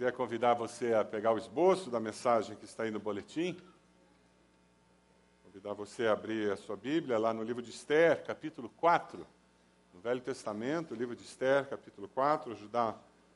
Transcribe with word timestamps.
Queria 0.00 0.12
convidar 0.14 0.54
você 0.54 0.94
a 0.94 1.04
pegar 1.04 1.30
o 1.30 1.36
esboço 1.36 1.90
da 1.90 2.00
mensagem 2.00 2.56
que 2.56 2.64
está 2.64 2.84
aí 2.84 2.90
no 2.90 2.98
boletim. 2.98 3.54
Convidar 5.44 5.74
você 5.74 6.06
a 6.06 6.12
abrir 6.12 6.50
a 6.50 6.56
sua 6.56 6.74
Bíblia 6.74 7.18
lá 7.18 7.34
no 7.34 7.42
livro 7.42 7.60
de 7.60 7.68
Esther, 7.68 8.24
capítulo 8.24 8.70
4. 8.78 9.26
No 9.92 10.00
Velho 10.00 10.22
Testamento, 10.22 10.94
livro 10.94 11.14
de 11.14 11.22
Esther, 11.22 11.68
capítulo 11.68 12.08
4. 12.08 12.50
Ajudar 12.52 12.88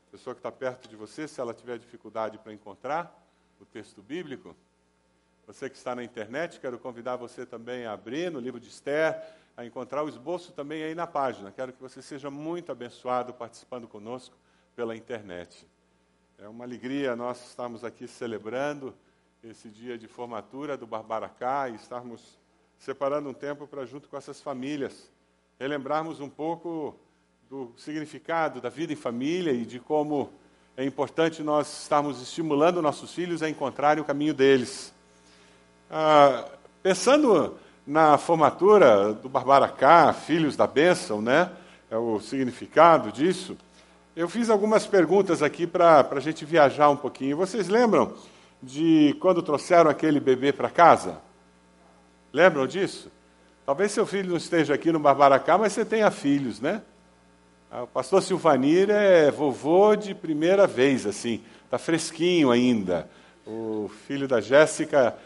a 0.09 0.11
pessoa 0.11 0.33
que 0.35 0.39
está 0.39 0.51
perto 0.51 0.89
de 0.89 0.96
você, 0.96 1.29
se 1.29 1.39
ela 1.39 1.53
tiver 1.53 1.79
dificuldade 1.79 2.39
para 2.39 2.50
encontrar 2.50 3.15
o 3.61 3.67
texto 3.67 4.01
bíblico. 4.01 4.57
Você 5.46 5.69
que 5.69 5.77
está 5.77 5.95
na 5.95 6.03
internet, 6.03 6.59
quero 6.61 6.79
convidar 6.79 7.17
você 7.17 7.45
também 7.45 7.85
a 7.85 7.93
abrir 7.93 8.31
no 8.31 8.41
livro 8.41 8.59
de 8.59 8.69
Esther, 8.71 9.23
a 9.55 9.67
encontrar 9.67 10.03
o 10.03 10.09
esboço 10.09 10.51
também 10.51 10.83
aí 10.83 10.95
na 10.95 11.07
página. 11.07 11.53
Quero 11.53 11.75
que 11.75 11.83
você 11.83 12.01
seja 12.01 12.31
muito 12.31 12.73
abençoado 12.73 13.35
participando 13.35 13.87
conosco 13.87 14.35
pela 14.75 14.96
internet. 14.96 15.69
É 16.45 16.49
uma 16.49 16.65
alegria 16.65 17.16
nós 17.16 17.43
estarmos 17.48 17.84
aqui 17.84 18.07
celebrando 18.07 18.93
esse 19.43 19.66
dia 19.66 19.97
de 19.97 20.07
formatura 20.07 20.77
do 20.77 20.87
Barbaracá 20.87 21.71
e 21.71 21.75
estarmos 21.75 22.21
separando 22.79 23.30
um 23.30 23.33
tempo 23.33 23.66
para, 23.66 23.87
junto 23.87 24.11
com 24.11 24.16
essas 24.19 24.43
famílias, 24.43 25.11
relembrarmos 25.59 26.21
um 26.21 26.29
pouco 26.29 26.95
do 27.49 27.73
significado 27.79 28.61
da 28.61 28.69
vida 28.69 28.93
em 28.93 28.97
família 28.97 29.52
e 29.52 29.65
de 29.65 29.80
como 29.80 30.30
é 30.77 30.85
importante 30.85 31.43
nós 31.43 31.85
estarmos 31.85 32.21
estimulando 32.21 32.83
nossos 32.83 33.15
filhos 33.15 33.43
a 33.43 33.49
encontrarem 33.49 34.02
o 34.02 34.07
caminho 34.07 34.35
deles. 34.35 34.93
Ah, 35.91 36.47
pensando 36.83 37.57
na 37.87 38.19
formatura 38.19 39.15
do 39.15 39.30
Barbaracá, 39.30 40.13
Filhos 40.13 40.57
da 40.57 40.66
Bênção, 40.66 41.23
né? 41.23 41.51
É 41.91 41.97
o 41.97 42.21
significado 42.21 43.11
disso. 43.11 43.57
Eu 44.16 44.28
fiz 44.28 44.48
algumas 44.48 44.86
perguntas 44.86 45.42
aqui 45.42 45.66
para 45.66 46.06
a 46.09 46.20
gente 46.20 46.45
viajar 46.45 46.88
um 46.88 46.96
pouquinho. 46.96 47.36
Vocês 47.36 47.66
lembram 47.66 48.14
de 48.62 49.16
quando 49.18 49.43
trouxeram 49.43 49.90
aquele 49.90 50.21
bebê 50.21 50.52
para 50.52 50.71
casa? 50.71 51.18
Lembram 52.32 52.65
disso? 52.65 53.10
Talvez 53.66 53.90
seu 53.90 54.06
filho 54.06 54.30
não 54.30 54.37
esteja 54.37 54.73
aqui 54.73 54.93
no 54.93 55.01
Barbaracá, 55.01 55.59
mas 55.59 55.73
você 55.73 55.84
tenha 55.84 56.12
filhos, 56.12 56.60
né? 56.60 56.80
Ah, 57.68 57.82
o 57.82 57.87
pastor 57.88 58.23
Silvanir 58.23 58.88
é 58.88 59.32
vovô 59.32 59.96
de 59.96 60.15
primeira 60.15 60.65
vez, 60.65 61.06
assim, 61.06 61.43
está 61.65 61.76
fresquinho 61.76 62.52
ainda. 62.52 63.10
O 63.45 63.90
filho 64.06 64.28
da 64.28 64.41
Jéssica 64.41 65.16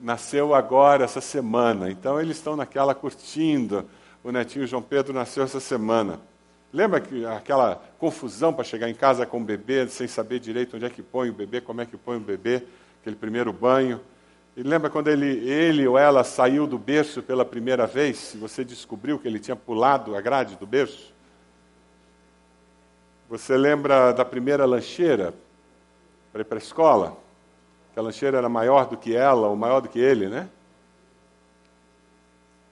nasceu 0.00 0.54
agora, 0.54 1.04
essa 1.04 1.20
semana, 1.20 1.90
então 1.90 2.20
eles 2.20 2.36
estão 2.36 2.54
naquela 2.54 2.94
curtindo. 2.94 3.90
O 4.22 4.30
netinho 4.30 4.68
João 4.68 4.82
Pedro 4.82 5.12
nasceu 5.12 5.42
essa 5.42 5.58
semana. 5.58 6.20
Lembra 6.76 7.00
que 7.00 7.24
aquela 7.24 7.82
confusão 7.98 8.52
para 8.52 8.62
chegar 8.62 8.86
em 8.86 8.94
casa 8.94 9.24
com 9.24 9.40
o 9.40 9.42
bebê, 9.42 9.88
sem 9.88 10.06
saber 10.06 10.38
direito 10.38 10.76
onde 10.76 10.84
é 10.84 10.90
que 10.90 11.02
põe 11.02 11.30
o 11.30 11.32
bebê, 11.32 11.58
como 11.58 11.80
é 11.80 11.86
que 11.86 11.96
põe 11.96 12.18
o 12.18 12.20
bebê, 12.20 12.64
aquele 13.00 13.16
primeiro 13.16 13.50
banho? 13.50 13.98
E 14.54 14.62
lembra 14.62 14.90
quando 14.90 15.08
ele, 15.08 15.26
ele 15.48 15.88
ou 15.88 15.96
ela 15.96 16.22
saiu 16.22 16.66
do 16.66 16.76
berço 16.76 17.22
pela 17.22 17.46
primeira 17.46 17.86
vez, 17.86 18.34
e 18.34 18.36
você 18.36 18.62
descobriu 18.62 19.18
que 19.18 19.26
ele 19.26 19.38
tinha 19.38 19.56
pulado 19.56 20.14
a 20.14 20.20
grade 20.20 20.56
do 20.56 20.66
berço? 20.66 21.14
Você 23.30 23.56
lembra 23.56 24.12
da 24.12 24.22
primeira 24.22 24.66
lancheira 24.66 25.32
para 26.30 26.42
ir 26.42 26.44
para 26.44 26.58
a 26.58 26.60
escola? 26.60 27.16
Que 27.94 27.98
a 27.98 28.02
lancheira 28.02 28.36
era 28.36 28.50
maior 28.50 28.86
do 28.86 28.98
que 28.98 29.16
ela, 29.16 29.48
ou 29.48 29.56
maior 29.56 29.80
do 29.80 29.88
que 29.88 29.98
ele, 29.98 30.28
né? 30.28 30.46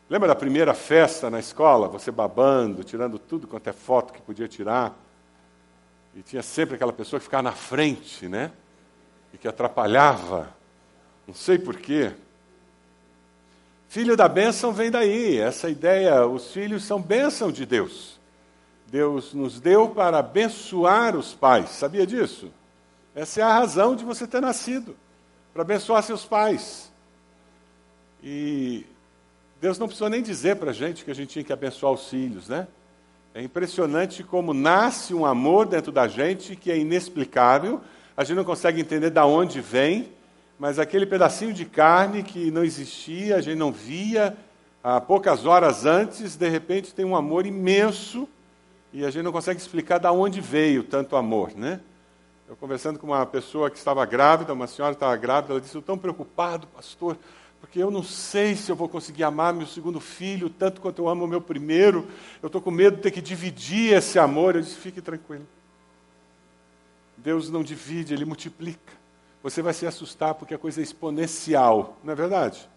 Lembra 0.09 0.29
da 0.29 0.35
primeira 0.35 0.75
festa 0.75 1.31
na 1.31 1.41
escola? 1.41 1.89
Você 1.89 2.11
babando, 2.11 2.85
tirando 2.85 3.19
tudo 3.19 3.47
quanto 3.47 3.69
é 3.69 3.73
foto 3.73 4.13
que 4.13 4.21
podia 4.21 4.47
tirar. 4.47 4.95
E 6.15 6.23
tinha 6.23 6.43
sempre 6.43 6.75
aquela 6.75 6.93
pessoa 6.93 7.19
que 7.19 7.25
ficava 7.25 7.43
na 7.43 7.53
frente, 7.53 8.29
né? 8.29 8.53
E 9.33 9.39
que 9.39 9.49
atrapalhava. 9.49 10.55
Não 11.27 11.35
sei 11.35 11.59
porquê. 11.59 12.13
Filho 13.89 14.15
da 14.15 14.29
bênção 14.29 14.73
vem 14.73 14.91
daí. 14.91 15.39
Essa 15.39 15.71
ideia, 15.71 16.27
os 16.27 16.53
filhos 16.53 16.85
são 16.85 17.01
bênção 17.01 17.51
de 17.51 17.65
Deus. 17.65 18.21
Deus 18.89 19.33
nos 19.33 19.59
deu 19.59 19.89
para 19.89 20.19
abençoar 20.19 21.17
os 21.17 21.33
pais. 21.33 21.71
Sabia 21.71 22.07
disso? 22.07 22.53
Essa 23.15 23.41
é 23.41 23.43
a 23.43 23.53
razão 23.53 23.97
de 23.97 24.05
você 24.05 24.27
ter 24.27 24.43
nascido 24.43 24.95
para 25.53 25.63
abençoar 25.63 26.03
seus 26.03 26.25
pais. 26.25 26.93
E 28.23 28.85
Deus 29.65 29.79
não 29.79 29.87
precisou 29.87 30.11
nem 30.11 30.23
dizer 30.23 30.57
para 30.57 30.73
a 30.73 30.75
gente 30.75 31.07
que 31.07 31.11
a 31.11 31.15
gente 31.15 31.31
tinha 31.31 31.43
que 31.43 31.51
abençoar 31.51 31.91
os 31.91 32.11
filhos, 32.11 32.51
né? 32.51 32.69
É 33.33 33.41
impressionante 33.41 34.23
como 34.23 34.53
nasce 34.53 35.15
um 35.15 35.25
amor 35.25 35.65
dentro 35.65 35.91
da 35.91 36.07
gente 36.07 36.55
que 36.55 36.71
é 36.71 36.77
inexplicável, 36.77 37.81
a 38.15 38.23
gente 38.25 38.37
não 38.37 38.45
consegue 38.45 38.79
entender 38.79 39.09
de 39.09 39.21
onde 39.21 39.63
vem, 39.63 40.13
mas 40.59 40.79
aquele 40.79 41.07
pedacinho 41.07 41.55
de 41.55 41.65
carne 41.65 42.23
que 42.23 42.51
não 42.51 42.63
existia, 42.63 43.37
a 43.37 43.41
gente 43.41 43.57
não 43.57 43.73
via, 43.73 44.37
há 44.83 45.01
poucas 45.01 45.47
horas 45.47 45.87
antes, 45.87 46.37
de 46.37 46.49
repente 46.51 46.95
tem 46.95 47.07
um 47.07 47.17
amor 47.17 47.47
imenso 47.47 48.29
e 48.93 49.03
a 49.03 49.11
gente 49.11 49.23
não 49.23 49.33
consegue 49.33 49.59
explicar 49.59 49.97
de 49.97 50.09
onde 50.09 50.43
veio 50.43 50.85
tanto 50.85 51.17
amor, 51.17 51.57
né? 51.57 51.81
Eu 52.47 52.55
conversando 52.55 52.99
com 52.99 53.07
uma 53.07 53.25
pessoa 53.25 53.71
que 53.71 53.79
estava 53.79 54.05
grávida, 54.05 54.53
uma 54.53 54.67
senhora 54.67 54.93
estava 54.93 55.17
grávida, 55.17 55.55
ela 55.55 55.61
disse: 55.63 55.75
"Eu 55.75 55.81
estou 55.81 55.97
tão 55.97 55.99
preocupado, 55.99 56.67
pastor, 56.67 57.17
porque 57.65 57.83
eu 57.83 57.91
não 57.91 58.03
sei 58.03 58.55
se 58.55 58.71
eu 58.71 58.77
vou 58.77 58.91
conseguir 58.91 59.25
amar 59.25 59.55
meu 59.55 59.67
segundo 59.67 59.99
filho 59.99 60.51
tanto 60.51 60.83
quanto 60.83 60.99
eu 60.99 61.09
amo 61.09 61.25
o 61.25 61.27
meu 61.27 61.41
primeiro. 61.41 62.07
Eu 62.43 62.49
estou 62.49 62.61
com 62.61 62.71
medo 62.71 62.97
de 62.97 63.03
ter 63.03 63.11
que 63.11 63.23
dividir 63.23 63.95
esse 63.95 64.19
amor. 64.19 64.55
Eu 64.55 64.61
disse: 64.61 64.77
fique 64.77 65.01
tranquilo. 65.01 65.47
Deus 67.17 67.49
não 67.49 67.63
divide, 67.63 68.13
Ele 68.13 68.27
multiplica. 68.27 68.93
Você 69.43 69.63
vai 69.63 69.73
se 69.73 69.87
assustar 69.87 70.35
porque 70.35 70.53
a 70.53 70.59
coisa 70.59 70.83
é 70.83 70.83
exponencial, 70.83 71.97
não 72.05 72.13
é 72.13 72.15
verdade? 72.15 72.69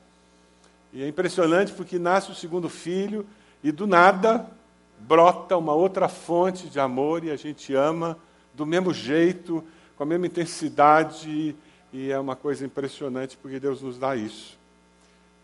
E 0.93 1.03
é 1.03 1.07
impressionante 1.09 1.73
porque 1.73 1.99
nasce 1.99 2.31
o 2.31 2.35
segundo 2.35 2.69
filho 2.69 3.27
e 3.61 3.73
do 3.73 3.85
nada 3.85 4.49
brota 4.97 5.57
uma 5.57 5.73
outra 5.73 6.07
fonte 6.07 6.69
de 6.69 6.79
amor 6.79 7.25
e 7.25 7.29
a 7.29 7.35
gente 7.35 7.73
ama 7.73 8.17
do 8.53 8.65
mesmo 8.65 8.93
jeito, 8.93 9.61
com 9.97 10.03
a 10.03 10.05
mesma 10.05 10.27
intensidade, 10.27 11.57
e 11.91 12.09
é 12.09 12.17
uma 12.17 12.37
coisa 12.37 12.65
impressionante 12.65 13.35
porque 13.35 13.59
Deus 13.59 13.81
nos 13.81 13.99
dá 13.99 14.15
isso. 14.15 14.57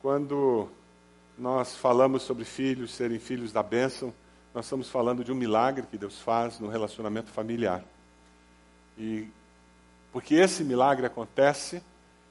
Quando 0.04 0.68
nós 1.38 1.78
falamos 1.78 2.24
sobre 2.24 2.44
filhos 2.44 2.94
serem 2.94 3.18
filhos 3.18 3.54
da 3.54 3.64
bênção, 3.64 4.14
nós 4.54 4.66
estamos 4.66 4.90
falando 4.90 5.24
de 5.24 5.32
um 5.32 5.36
milagre 5.36 5.88
que 5.90 5.98
Deus 5.98 6.20
faz 6.20 6.60
no 6.60 6.68
relacionamento 6.68 7.32
familiar. 7.32 7.82
E 8.98 9.30
porque 10.12 10.36
esse 10.36 10.62
milagre 10.62 11.06
acontece, 11.06 11.82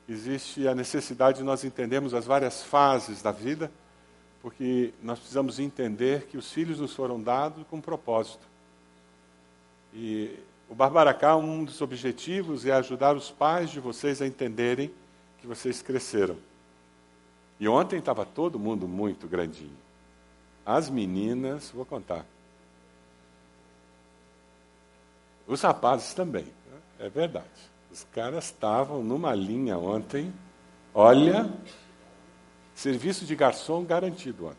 existe 0.07 0.69
a 0.69 0.75
necessidade 0.75 1.39
de 1.39 1.45
nós 1.45 1.65
entendermos 1.65 2.13
as 2.13 2.27
várias 2.27 2.63
fases 2.63 3.23
da 3.23 3.33
vida, 3.33 3.73
porque 4.43 4.93
nós 5.03 5.19
precisamos 5.19 5.59
entender 5.59 6.27
que 6.27 6.37
os 6.37 6.53
filhos 6.53 6.79
nos 6.79 6.93
foram 6.93 7.19
dados 7.23 7.65
com 7.71 7.77
um 7.77 7.81
propósito. 7.81 8.47
E 9.95 10.39
o 10.69 10.75
Barbaracá, 10.75 11.37
um 11.37 11.65
dos 11.65 11.81
objetivos 11.81 12.67
é 12.67 12.73
ajudar 12.73 13.17
os 13.17 13.31
pais 13.31 13.71
de 13.71 13.81
vocês 13.81 14.21
a 14.21 14.27
entenderem 14.27 14.93
que 15.39 15.47
vocês 15.47 15.81
cresceram. 15.81 16.37
E 17.63 17.69
ontem 17.69 18.01
estava 18.01 18.27
todo 18.27 18.59
mundo 18.59 18.89
muito 18.89 19.29
grandinho. 19.29 19.79
As 20.67 20.91
meninas, 20.91 21.71
vou 21.71 21.85
contar. 21.85 22.27
Os 25.47 25.63
rapazes 25.63 26.13
também, 26.13 26.43
né? 26.43 26.79
é 26.99 27.09
verdade. 27.09 27.47
Os 27.89 28.03
caras 28.13 28.47
estavam 28.47 29.05
numa 29.05 29.33
linha 29.33 29.79
ontem. 29.79 30.35
Olha, 30.93 31.49
serviço 32.75 33.25
de 33.25 33.37
garçom 33.37 33.85
garantido 33.85 34.47
ontem. 34.47 34.59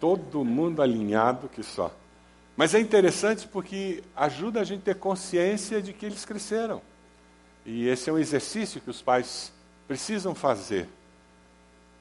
Todo 0.00 0.44
mundo 0.44 0.82
alinhado 0.82 1.48
que 1.48 1.62
só. 1.62 1.94
Mas 2.56 2.74
é 2.74 2.80
interessante 2.80 3.46
porque 3.46 4.02
ajuda 4.16 4.60
a 4.60 4.64
gente 4.64 4.80
a 4.80 4.86
ter 4.86 4.96
consciência 4.96 5.80
de 5.80 5.92
que 5.92 6.04
eles 6.04 6.24
cresceram. 6.24 6.82
E 7.64 7.86
esse 7.86 8.10
é 8.10 8.12
um 8.12 8.18
exercício 8.18 8.80
que 8.80 8.90
os 8.90 9.00
pais 9.00 9.52
precisam 9.86 10.34
fazer 10.34 10.88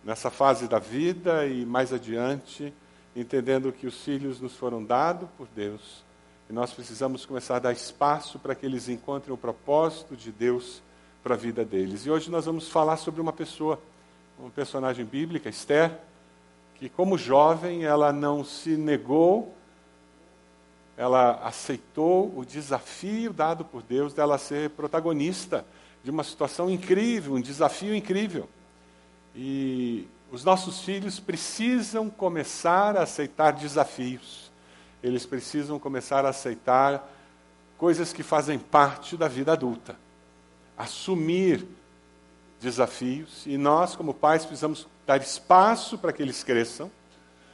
nessa 0.08 0.32
fase 0.32 0.70
da 0.70 0.80
vida 0.80 1.46
e 1.46 1.66
mais 1.66 1.92
adiante, 1.92 2.74
entendendo 3.14 3.74
que 3.74 3.86
os 3.86 4.06
filhos 4.06 4.40
nos 4.40 4.56
foram 4.56 4.82
dados 4.82 5.28
por 5.38 5.50
Deus 5.54 6.02
e 6.50 6.54
nós 6.54 6.74
precisamos 6.74 7.26
começar 7.26 7.58
a 7.58 7.60
dar 7.60 7.74
espaço 7.74 8.40
para 8.40 8.56
que 8.56 8.66
eles 8.66 8.88
encontrem 8.88 9.34
o 9.34 9.38
propósito 9.38 10.16
de 10.16 10.32
Deus 10.32 10.82
para 11.22 11.34
a 11.34 11.38
vida 11.38 11.66
deles. 11.66 12.06
E 12.06 12.10
hoje 12.10 12.32
nós 12.32 12.46
vamos 12.46 12.70
falar 12.70 12.96
sobre 12.96 13.20
uma 13.20 13.34
pessoa, 13.34 13.82
uma 14.40 14.50
personagem 14.50 15.04
bíblica, 15.04 15.50
Esther, 15.50 16.00
que 16.76 16.88
como 16.88 17.18
jovem 17.18 17.84
ela 17.84 18.14
não 18.14 18.46
se 18.46 18.78
negou, 18.78 19.54
ela 20.96 21.42
aceitou 21.44 22.32
o 22.34 22.46
desafio 22.46 23.34
dado 23.34 23.66
por 23.66 23.82
Deus 23.82 24.14
dela 24.14 24.38
ser 24.38 24.70
protagonista 24.70 25.66
de 26.02 26.10
uma 26.10 26.24
situação 26.24 26.70
incrível, 26.70 27.34
um 27.34 27.42
desafio 27.42 27.94
incrível. 27.94 28.48
E 29.38 30.08
os 30.32 30.44
nossos 30.44 30.82
filhos 30.82 31.20
precisam 31.20 32.10
começar 32.10 32.98
a 32.98 33.04
aceitar 33.04 33.52
desafios. 33.52 34.52
Eles 35.04 35.28
precisam 35.28 35.78
começar 35.78 36.26
a 36.26 36.30
aceitar 36.30 37.08
coisas 37.78 38.12
que 38.12 38.24
fazem 38.24 38.58
parte 38.58 39.16
da 39.16 39.28
vida 39.28 39.54
adulta. 39.54 39.96
Assumir 40.76 41.68
desafios 42.60 43.46
e 43.46 43.58
nós, 43.58 43.96
como 43.96 44.12
pais, 44.12 44.44
precisamos 44.44 44.88
dar 45.06 45.22
espaço 45.22 46.00
para 46.00 46.12
que 46.12 46.24
eles 46.24 46.44
cresçam, 46.44 46.90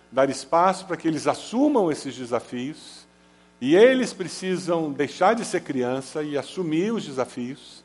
dar 0.10 0.30
espaço 0.30 0.86
para 0.86 0.96
que 0.96 1.08
eles 1.08 1.28
assumam 1.28 1.92
esses 1.92 2.16
desafios 2.16 3.06
e 3.60 3.76
eles 3.76 4.14
precisam 4.14 4.90
deixar 4.90 5.36
de 5.36 5.44
ser 5.44 5.62
criança 5.62 6.24
e 6.24 6.38
assumir 6.38 6.94
os 6.94 7.06
desafios 7.06 7.84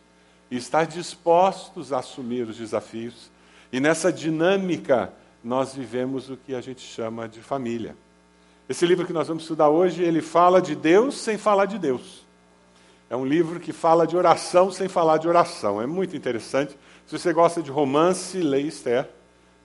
e 0.48 0.56
estar 0.56 0.86
dispostos 0.86 1.92
a 1.92 1.98
assumir 1.98 2.48
os 2.48 2.56
desafios. 2.56 3.30
E 3.72 3.80
nessa 3.80 4.12
dinâmica 4.12 5.12
nós 5.44 5.74
vivemos 5.74 6.30
o 6.30 6.36
que 6.36 6.54
a 6.54 6.60
gente 6.60 6.80
chama 6.80 7.28
de 7.28 7.40
família. 7.40 7.94
Esse 8.68 8.86
livro 8.86 9.06
que 9.06 9.12
nós 9.12 9.28
vamos 9.28 9.44
estudar 9.44 9.68
hoje, 9.68 10.02
ele 10.02 10.20
fala 10.20 10.60
de 10.60 10.74
Deus 10.74 11.16
sem 11.16 11.38
falar 11.38 11.66
de 11.66 11.78
Deus. 11.78 12.26
É 13.10 13.16
um 13.16 13.24
livro 13.24 13.58
que 13.58 13.72
fala 13.72 14.06
de 14.06 14.16
oração 14.16 14.70
sem 14.70 14.88
falar 14.88 15.16
de 15.18 15.28
oração. 15.28 15.80
É 15.80 15.86
muito 15.86 16.16
interessante. 16.16 16.76
Se 17.06 17.18
você 17.18 17.32
gosta 17.32 17.62
de 17.62 17.70
romance, 17.70 18.38
leia 18.38 18.66
Esther. 18.66 19.08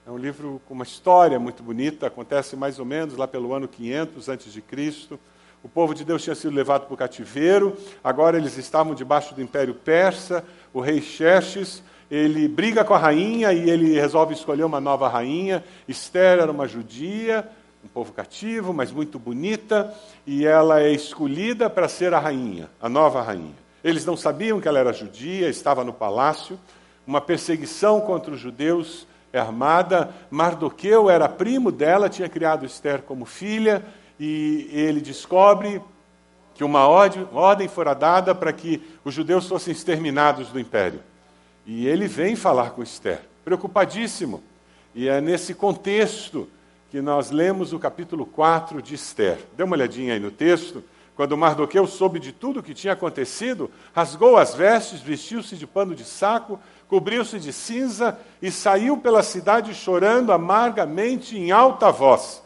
É 0.06 0.10
um 0.10 0.18
livro 0.18 0.60
com 0.66 0.74
uma 0.74 0.84
história 0.84 1.38
muito 1.38 1.62
bonita, 1.62 2.06
acontece 2.06 2.56
mais 2.56 2.78
ou 2.78 2.84
menos 2.84 3.16
lá 3.16 3.26
pelo 3.26 3.54
ano 3.54 3.66
500 3.66 4.28
antes 4.28 4.52
de 4.52 4.60
Cristo. 4.60 5.18
O 5.62 5.68
povo 5.68 5.94
de 5.94 6.04
Deus 6.04 6.22
tinha 6.22 6.34
sido 6.34 6.54
levado 6.54 6.84
para 6.84 6.94
o 6.94 6.96
cativeiro, 6.96 7.74
agora 8.02 8.36
eles 8.36 8.58
estavam 8.58 8.94
debaixo 8.94 9.34
do 9.34 9.40
Império 9.40 9.74
Persa. 9.74 10.44
O 10.74 10.80
rei 10.80 11.00
Xerxes, 11.00 11.82
ele 12.10 12.46
briga 12.46 12.84
com 12.84 12.94
a 12.94 12.98
rainha 12.98 13.52
e 13.52 13.68
ele 13.68 13.98
resolve 13.98 14.34
escolher 14.34 14.64
uma 14.64 14.80
nova 14.80 15.08
rainha. 15.08 15.64
Esther 15.88 16.38
era 16.40 16.50
uma 16.50 16.68
judia, 16.68 17.48
um 17.84 17.88
povo 17.88 18.12
cativo, 18.12 18.72
mas 18.72 18.90
muito 18.90 19.18
bonita, 19.18 19.94
e 20.26 20.46
ela 20.46 20.80
é 20.80 20.90
escolhida 20.90 21.68
para 21.68 21.88
ser 21.88 22.14
a 22.14 22.18
rainha, 22.18 22.70
a 22.80 22.88
nova 22.88 23.20
rainha. 23.20 23.54
Eles 23.82 24.06
não 24.06 24.16
sabiam 24.16 24.60
que 24.60 24.66
ela 24.66 24.78
era 24.78 24.92
judia, 24.92 25.48
estava 25.48 25.84
no 25.84 25.92
palácio. 25.92 26.58
Uma 27.06 27.20
perseguição 27.20 28.00
contra 28.00 28.32
os 28.32 28.40
judeus 28.40 29.06
é 29.30 29.38
armada. 29.38 30.14
Mardoqueu 30.30 31.10
era 31.10 31.28
primo 31.28 31.70
dela, 31.70 32.08
tinha 32.08 32.28
criado 32.28 32.64
Esther 32.64 33.02
como 33.02 33.26
filha, 33.26 33.84
e 34.18 34.70
ele 34.72 35.00
descobre 35.00 35.82
que 36.54 36.64
uma 36.64 36.86
ordem 36.86 37.68
fora 37.68 37.92
dada 37.92 38.34
para 38.34 38.52
que 38.52 38.80
os 39.04 39.12
judeus 39.12 39.46
fossem 39.46 39.72
exterminados 39.72 40.48
do 40.48 40.58
império. 40.58 41.00
E 41.66 41.86
ele 41.86 42.06
vem 42.06 42.36
falar 42.36 42.70
com 42.70 42.82
Esther, 42.82 43.22
preocupadíssimo. 43.44 44.42
E 44.94 45.08
é 45.08 45.20
nesse 45.20 45.54
contexto 45.54 46.48
que 46.90 47.00
nós 47.00 47.30
lemos 47.30 47.72
o 47.72 47.78
capítulo 47.78 48.26
4 48.26 48.80
de 48.82 48.94
Esther. 48.94 49.38
Dê 49.56 49.62
uma 49.64 49.74
olhadinha 49.74 50.14
aí 50.14 50.20
no 50.20 50.30
texto. 50.30 50.84
Quando 51.16 51.36
Mardoqueu 51.36 51.86
soube 51.86 52.18
de 52.18 52.32
tudo 52.32 52.60
o 52.60 52.62
que 52.62 52.74
tinha 52.74 52.92
acontecido, 52.92 53.70
rasgou 53.92 54.36
as 54.36 54.54
vestes, 54.54 55.00
vestiu-se 55.00 55.56
de 55.56 55.66
pano 55.66 55.94
de 55.94 56.04
saco, 56.04 56.58
cobriu-se 56.88 57.38
de 57.38 57.52
cinza 57.52 58.18
e 58.42 58.50
saiu 58.50 58.96
pela 58.96 59.22
cidade 59.22 59.74
chorando 59.74 60.32
amargamente 60.32 61.38
em 61.38 61.50
alta 61.50 61.90
voz. 61.90 62.42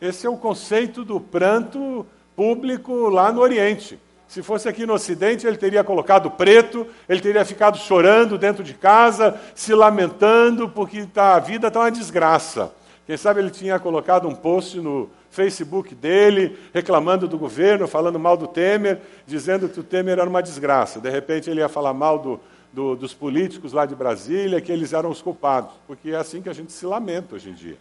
Esse 0.00 0.26
é 0.26 0.30
o 0.30 0.36
conceito 0.36 1.04
do 1.04 1.20
pranto 1.20 2.06
público 2.34 3.08
lá 3.08 3.30
no 3.32 3.40
Oriente. 3.40 3.98
Se 4.28 4.42
fosse 4.42 4.68
aqui 4.68 4.84
no 4.84 4.94
Ocidente, 4.94 5.46
ele 5.46 5.56
teria 5.56 5.84
colocado 5.84 6.30
preto, 6.30 6.86
ele 7.08 7.20
teria 7.20 7.44
ficado 7.44 7.78
chorando 7.78 8.36
dentro 8.36 8.64
de 8.64 8.74
casa, 8.74 9.38
se 9.54 9.72
lamentando, 9.72 10.68
porque 10.68 11.06
tá, 11.06 11.36
a 11.36 11.38
vida 11.38 11.68
está 11.68 11.80
uma 11.80 11.90
desgraça. 11.90 12.72
Quem 13.06 13.16
sabe 13.16 13.40
ele 13.40 13.50
tinha 13.50 13.78
colocado 13.78 14.26
um 14.26 14.34
post 14.34 14.80
no 14.80 15.08
Facebook 15.30 15.94
dele, 15.94 16.58
reclamando 16.74 17.28
do 17.28 17.38
governo, 17.38 17.86
falando 17.86 18.18
mal 18.18 18.36
do 18.36 18.48
Temer, 18.48 19.00
dizendo 19.24 19.68
que 19.68 19.78
o 19.78 19.84
Temer 19.84 20.18
era 20.18 20.28
uma 20.28 20.42
desgraça. 20.42 20.98
De 20.98 21.08
repente 21.08 21.48
ele 21.48 21.60
ia 21.60 21.68
falar 21.68 21.94
mal 21.94 22.18
do, 22.18 22.40
do, 22.72 22.96
dos 22.96 23.14
políticos 23.14 23.72
lá 23.72 23.86
de 23.86 23.94
Brasília, 23.94 24.60
que 24.60 24.72
eles 24.72 24.92
eram 24.92 25.08
os 25.08 25.22
culpados. 25.22 25.72
Porque 25.86 26.10
é 26.10 26.16
assim 26.16 26.42
que 26.42 26.48
a 26.48 26.52
gente 26.52 26.72
se 26.72 26.84
lamenta 26.84 27.36
hoje 27.36 27.50
em 27.50 27.54
dia. 27.54 27.76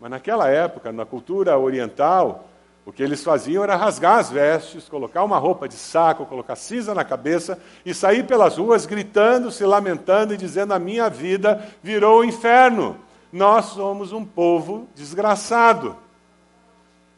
Mas 0.00 0.10
naquela 0.10 0.48
época, 0.48 0.90
na 0.90 1.06
cultura 1.06 1.56
oriental, 1.56 2.48
o 2.86 2.92
que 2.92 3.02
eles 3.02 3.22
faziam 3.22 3.62
era 3.62 3.76
rasgar 3.76 4.18
as 4.18 4.30
vestes, 4.30 4.88
colocar 4.88 5.22
uma 5.24 5.36
roupa 5.36 5.68
de 5.68 5.74
saco, 5.74 6.24
colocar 6.24 6.56
cinza 6.56 6.94
na 6.94 7.04
cabeça 7.04 7.58
e 7.84 7.92
sair 7.92 8.24
pelas 8.26 8.56
ruas 8.56 8.86
gritando, 8.86 9.50
se 9.50 9.66
lamentando 9.66 10.32
e 10.32 10.36
dizendo: 10.38 10.72
A 10.72 10.78
minha 10.78 11.10
vida 11.10 11.66
virou 11.82 12.20
o 12.20 12.24
inferno 12.24 13.04
nós 13.36 13.66
somos 13.66 14.12
um 14.12 14.24
povo 14.24 14.88
desgraçado. 14.94 15.96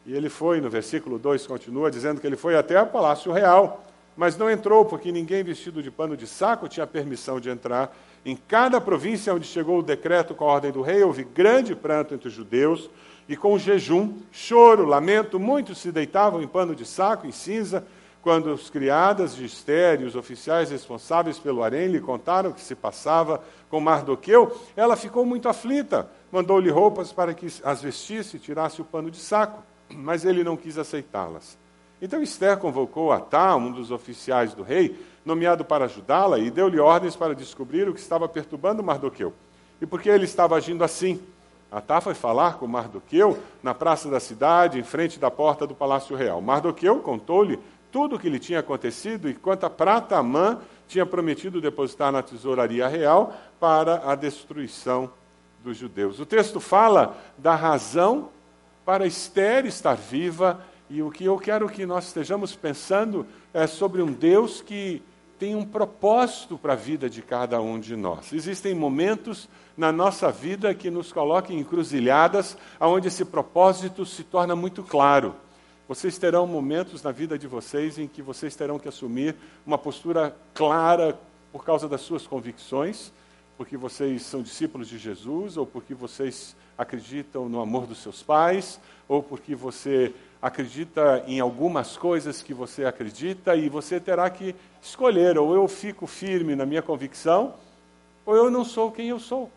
E 0.05 0.13
ele 0.13 0.29
foi, 0.29 0.59
no 0.59 0.69
versículo 0.69 1.19
2, 1.19 1.45
continua 1.47 1.91
dizendo 1.91 2.19
que 2.19 2.27
ele 2.27 2.35
foi 2.35 2.57
até 2.57 2.81
o 2.81 2.87
palácio 2.87 3.31
real, 3.31 3.85
mas 4.19 4.35
não 4.35 4.51
entrou, 4.51 4.83
porque 4.83 5.13
ninguém 5.13 5.45
vestido 5.45 5.81
de 5.81 5.89
pano 5.89 6.17
de 6.17 6.27
saco 6.27 6.67
tinha 6.67 6.85
permissão 6.85 7.39
de 7.39 7.49
entrar. 7.49 7.95
Em 8.25 8.35
cada 8.35 8.81
província 8.81 9.33
onde 9.33 9.47
chegou 9.47 9.79
o 9.79 9.81
decreto 9.81 10.35
com 10.35 10.43
a 10.43 10.55
ordem 10.55 10.73
do 10.73 10.81
rei, 10.81 11.01
houve 11.01 11.23
grande 11.23 11.73
pranto 11.73 12.13
entre 12.13 12.27
os 12.27 12.33
judeus, 12.33 12.89
e 13.29 13.37
com 13.37 13.57
jejum, 13.57 14.17
choro, 14.29 14.83
lamento, 14.83 15.39
muitos 15.39 15.77
se 15.77 15.89
deitavam 15.89 16.41
em 16.41 16.47
pano 16.49 16.75
de 16.75 16.85
saco, 16.85 17.25
em 17.25 17.31
cinza, 17.31 17.87
quando 18.21 18.47
os 18.47 18.69
criadas 18.69 19.37
de 19.37 19.45
Esther 19.45 20.01
e 20.01 20.03
os 20.03 20.17
oficiais 20.17 20.69
responsáveis 20.69 21.39
pelo 21.39 21.63
harém 21.63 21.87
lhe 21.87 22.01
contaram 22.01 22.49
o 22.49 22.53
que 22.53 22.59
se 22.59 22.75
passava 22.75 23.41
com 23.69 23.79
Mardoqueu, 23.79 24.53
ela 24.75 24.97
ficou 24.97 25.25
muito 25.25 25.47
aflita. 25.47 26.09
Mandou-lhe 26.29 26.69
roupas 26.69 27.13
para 27.13 27.33
que 27.33 27.47
as 27.63 27.81
vestisse 27.81 28.35
e 28.35 28.39
tirasse 28.39 28.81
o 28.81 28.85
pano 28.85 29.09
de 29.09 29.17
saco, 29.17 29.63
mas 29.89 30.25
ele 30.25 30.43
não 30.43 30.57
quis 30.57 30.77
aceitá-las. 30.77 31.57
Então 32.01 32.21
Esther 32.21 32.57
convocou 32.57 33.11
Atá, 33.11 33.55
um 33.55 33.71
dos 33.71 33.91
oficiais 33.91 34.53
do 34.53 34.63
rei, 34.63 34.99
nomeado 35.25 35.65
para 35.65 35.85
ajudá-la, 35.85 36.39
e 36.39 36.49
deu-lhe 36.49 36.79
ordens 36.79 37.15
para 37.15 37.35
descobrir 37.35 37.89
o 37.89 37.93
que 37.93 37.99
estava 37.99 38.27
perturbando 38.27 38.83
Mardoqueu. 38.83 39.33
E 39.81 39.85
por 39.85 40.01
que 40.01 40.09
ele 40.09 40.25
estava 40.25 40.55
agindo 40.55 40.83
assim? 40.83 41.21
Atá 41.71 42.01
foi 42.01 42.13
falar 42.13 42.57
com 42.57 42.65
Mardoqueu 42.67 43.37
na 43.61 43.73
praça 43.73 44.09
da 44.09 44.19
cidade, 44.19 44.79
em 44.79 44.83
frente 44.83 45.19
da 45.19 45.29
porta 45.29 45.67
do 45.67 45.75
palácio 45.75 46.15
real. 46.15 46.41
Mardoqueu 46.41 46.99
contou-lhe 46.99 47.59
tudo 47.91 48.15
o 48.15 48.19
que 48.19 48.29
lhe 48.29 48.39
tinha 48.39 48.59
acontecido 48.59 49.29
e 49.29 49.33
quanta 49.33 49.69
prata 49.69 50.17
Amã 50.17 50.59
tinha 50.87 51.05
prometido 51.05 51.61
depositar 51.61 52.11
na 52.11 52.23
tesouraria 52.23 52.87
real 52.87 53.33
para 53.59 54.09
a 54.09 54.15
destruição 54.15 55.11
dos 55.63 55.77
judeus. 55.77 56.19
O 56.19 56.25
texto 56.25 56.59
fala 56.59 57.15
da 57.37 57.55
razão 57.55 58.29
para 58.85 59.05
Esther 59.05 59.65
estar 59.65 59.95
viva 59.95 60.59
e 60.89 61.03
o 61.03 61.11
que 61.11 61.23
eu 61.25 61.37
quero 61.37 61.69
que 61.69 61.85
nós 61.85 62.07
estejamos 62.07 62.55
pensando 62.55 63.25
é 63.53 63.67
sobre 63.67 64.01
um 64.01 64.11
Deus 64.11 64.61
que 64.61 65.03
tem 65.37 65.55
um 65.55 65.63
propósito 65.63 66.57
para 66.57 66.73
a 66.73 66.75
vida 66.75 67.09
de 67.09 67.21
cada 67.21 67.61
um 67.61 67.79
de 67.79 67.95
nós. 67.95 68.33
Existem 68.33 68.73
momentos 68.73 69.47
na 69.77 69.91
nossa 69.91 70.31
vida 70.31 70.73
que 70.73 70.89
nos 70.89 71.13
colocam 71.13 71.55
em 71.55 71.59
encruzilhadas, 71.59 72.57
onde 72.79 73.07
esse 73.07 73.23
propósito 73.23 74.05
se 74.05 74.23
torna 74.23 74.55
muito 74.55 74.83
claro. 74.83 75.35
Vocês 75.87 76.17
terão 76.17 76.45
momentos 76.45 77.01
na 77.03 77.11
vida 77.11 77.37
de 77.37 77.47
vocês 77.47 77.97
em 77.97 78.07
que 78.07 78.21
vocês 78.21 78.55
terão 78.55 78.77
que 78.77 78.89
assumir 78.89 79.35
uma 79.65 79.77
postura 79.77 80.35
clara 80.53 81.17
por 81.51 81.63
causa 81.63 81.87
das 81.87 82.01
suas 82.01 82.27
convicções, 82.27 83.11
porque 83.57 83.77
vocês 83.77 84.23
são 84.23 84.41
discípulos 84.41 84.87
de 84.87 84.97
Jesus, 84.97 85.55
ou 85.55 85.65
porque 85.65 85.93
vocês 85.93 86.55
acreditam 86.77 87.47
no 87.47 87.61
amor 87.61 87.85
dos 87.85 87.99
seus 87.99 88.21
pais, 88.21 88.79
ou 89.07 89.23
porque 89.23 89.55
você 89.55 90.13
acredita 90.41 91.23
em 91.27 91.39
algumas 91.39 91.97
coisas 91.97 92.41
que 92.41 92.53
você 92.53 92.85
acredita, 92.85 93.55
e 93.55 93.69
você 93.69 93.99
terá 93.99 94.29
que 94.29 94.55
escolher: 94.81 95.37
ou 95.37 95.53
eu 95.53 95.67
fico 95.67 96.07
firme 96.07 96.55
na 96.55 96.65
minha 96.65 96.81
convicção, 96.81 97.53
ou 98.25 98.35
eu 98.35 98.49
não 98.49 98.63
sou 98.63 98.91
quem 98.91 99.09
eu 99.09 99.19
sou. 99.19 99.49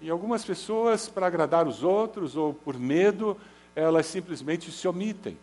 E 0.00 0.10
algumas 0.10 0.44
pessoas, 0.44 1.08
para 1.08 1.26
agradar 1.26 1.66
os 1.66 1.82
outros, 1.82 2.36
ou 2.36 2.52
por 2.52 2.78
medo, 2.78 3.36
elas 3.74 4.06
simplesmente 4.06 4.70
se 4.70 4.86
omitem. 4.86 5.38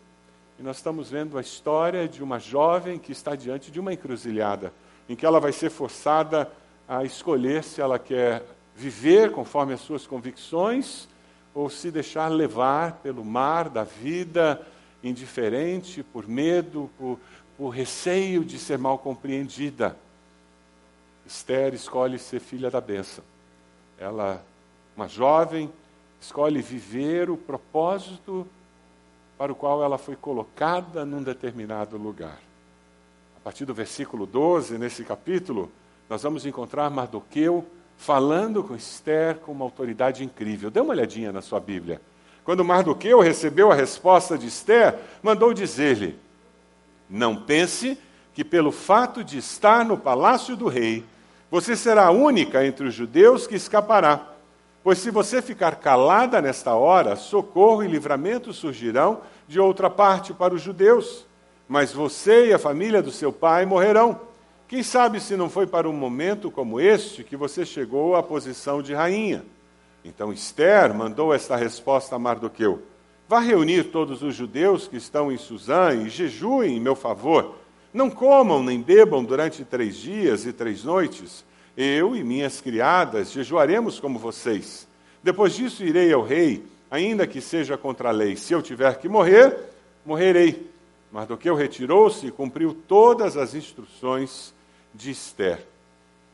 E 0.58 0.62
nós 0.62 0.76
estamos 0.76 1.10
vendo 1.10 1.38
a 1.38 1.40
história 1.40 2.06
de 2.06 2.22
uma 2.22 2.38
jovem 2.38 2.98
que 2.98 3.12
está 3.12 3.34
diante 3.34 3.70
de 3.70 3.80
uma 3.80 3.94
encruzilhada, 3.94 4.72
em 5.08 5.16
que 5.16 5.24
ela 5.24 5.40
vai 5.40 5.52
ser 5.52 5.70
forçada 5.70 6.50
a 6.86 7.02
escolher 7.04 7.64
se 7.64 7.80
ela 7.80 7.98
quer 7.98 8.44
viver 8.76 9.32
conforme 9.32 9.72
as 9.72 9.80
suas 9.80 10.06
convicções 10.06 11.08
ou 11.54 11.68
se 11.68 11.90
deixar 11.90 12.28
levar 12.28 12.94
pelo 13.02 13.24
mar 13.24 13.68
da 13.68 13.84
vida, 13.84 14.64
indiferente, 15.02 16.02
por 16.02 16.28
medo, 16.28 16.90
por, 16.98 17.18
por 17.56 17.70
receio 17.70 18.44
de 18.44 18.58
ser 18.58 18.78
mal 18.78 18.98
compreendida. 18.98 19.96
Esther 21.26 21.74
escolhe 21.74 22.18
ser 22.18 22.40
filha 22.40 22.70
da 22.70 22.80
bênção. 22.80 23.24
Ela, 23.98 24.44
uma 24.96 25.08
jovem, 25.08 25.70
escolhe 26.20 26.60
viver 26.60 27.30
o 27.30 27.36
propósito 27.36 28.46
para 29.38 29.52
o 29.52 29.54
qual 29.54 29.82
ela 29.82 29.96
foi 29.96 30.16
colocada 30.16 31.04
num 31.04 31.22
determinado 31.22 31.96
lugar. 31.96 32.38
A 33.36 33.40
partir 33.40 33.64
do 33.64 33.72
versículo 33.72 34.26
12, 34.26 34.76
nesse 34.76 35.02
capítulo, 35.02 35.70
nós 36.08 36.22
vamos 36.22 36.44
encontrar 36.44 36.90
Mardoqueu 36.90 37.66
falando 38.00 38.64
com 38.64 38.74
Esther 38.74 39.36
com 39.36 39.52
uma 39.52 39.64
autoridade 39.64 40.24
incrível. 40.24 40.70
Dê 40.70 40.80
uma 40.80 40.94
olhadinha 40.94 41.30
na 41.30 41.42
sua 41.42 41.60
Bíblia. 41.60 42.00
Quando 42.42 42.64
Mardoqueu 42.64 43.20
recebeu 43.20 43.70
a 43.70 43.74
resposta 43.74 44.38
de 44.38 44.46
Esther, 44.46 44.98
mandou 45.22 45.52
dizer-lhe: 45.52 46.18
Não 47.08 47.36
pense 47.36 47.98
que, 48.32 48.42
pelo 48.42 48.72
fato 48.72 49.22
de 49.22 49.36
estar 49.36 49.84
no 49.84 49.98
palácio 49.98 50.56
do 50.56 50.66
rei, 50.66 51.04
você 51.50 51.76
será 51.76 52.06
a 52.06 52.10
única 52.10 52.64
entre 52.64 52.86
os 52.86 52.94
judeus 52.94 53.46
que 53.46 53.56
escapará. 53.56 54.28
Pois 54.82 54.96
se 54.96 55.10
você 55.10 55.42
ficar 55.42 55.76
calada 55.76 56.40
nesta 56.40 56.74
hora, 56.74 57.16
socorro 57.16 57.84
e 57.84 57.88
livramento 57.88 58.50
surgirão 58.54 59.20
de 59.46 59.60
outra 59.60 59.90
parte 59.90 60.32
para 60.32 60.54
os 60.54 60.62
judeus. 60.62 61.26
Mas 61.68 61.92
você 61.92 62.46
e 62.46 62.54
a 62.54 62.58
família 62.58 63.02
do 63.02 63.12
seu 63.12 63.30
pai 63.30 63.66
morrerão. 63.66 64.29
Quem 64.70 64.84
sabe 64.84 65.18
se 65.18 65.36
não 65.36 65.50
foi 65.50 65.66
para 65.66 65.90
um 65.90 65.92
momento 65.92 66.48
como 66.48 66.80
este 66.80 67.24
que 67.24 67.36
você 67.36 67.66
chegou 67.66 68.14
à 68.14 68.22
posição 68.22 68.80
de 68.80 68.94
rainha? 68.94 69.44
Então 70.04 70.32
Esther 70.32 70.94
mandou 70.94 71.34
esta 71.34 71.56
resposta 71.56 72.14
a 72.14 72.20
Mardoqueu: 72.20 72.80
Vá 73.28 73.40
reunir 73.40 73.90
todos 73.90 74.22
os 74.22 74.32
judeus 74.32 74.86
que 74.86 74.96
estão 74.96 75.32
em 75.32 75.36
Suzã 75.36 75.92
e 75.92 76.08
jejuem 76.08 76.76
em 76.76 76.80
meu 76.80 76.94
favor. 76.94 77.56
Não 77.92 78.08
comam 78.08 78.62
nem 78.62 78.80
bebam 78.80 79.24
durante 79.24 79.64
três 79.64 79.96
dias 79.96 80.46
e 80.46 80.52
três 80.52 80.84
noites. 80.84 81.44
Eu 81.76 82.14
e 82.14 82.22
minhas 82.22 82.60
criadas 82.60 83.32
jejuaremos 83.32 83.98
como 83.98 84.20
vocês. 84.20 84.86
Depois 85.20 85.52
disso 85.52 85.82
irei 85.82 86.12
ao 86.12 86.22
rei, 86.22 86.64
ainda 86.88 87.26
que 87.26 87.40
seja 87.40 87.76
contra 87.76 88.10
a 88.10 88.12
lei. 88.12 88.36
Se 88.36 88.52
eu 88.52 88.62
tiver 88.62 89.00
que 89.00 89.08
morrer, 89.08 89.52
morrerei. 90.06 90.70
Mardoqueu 91.10 91.56
retirou-se 91.56 92.28
e 92.28 92.30
cumpriu 92.30 92.72
todas 92.72 93.36
as 93.36 93.52
instruções 93.52 94.54
de 94.94 95.10
Esther. 95.10 95.66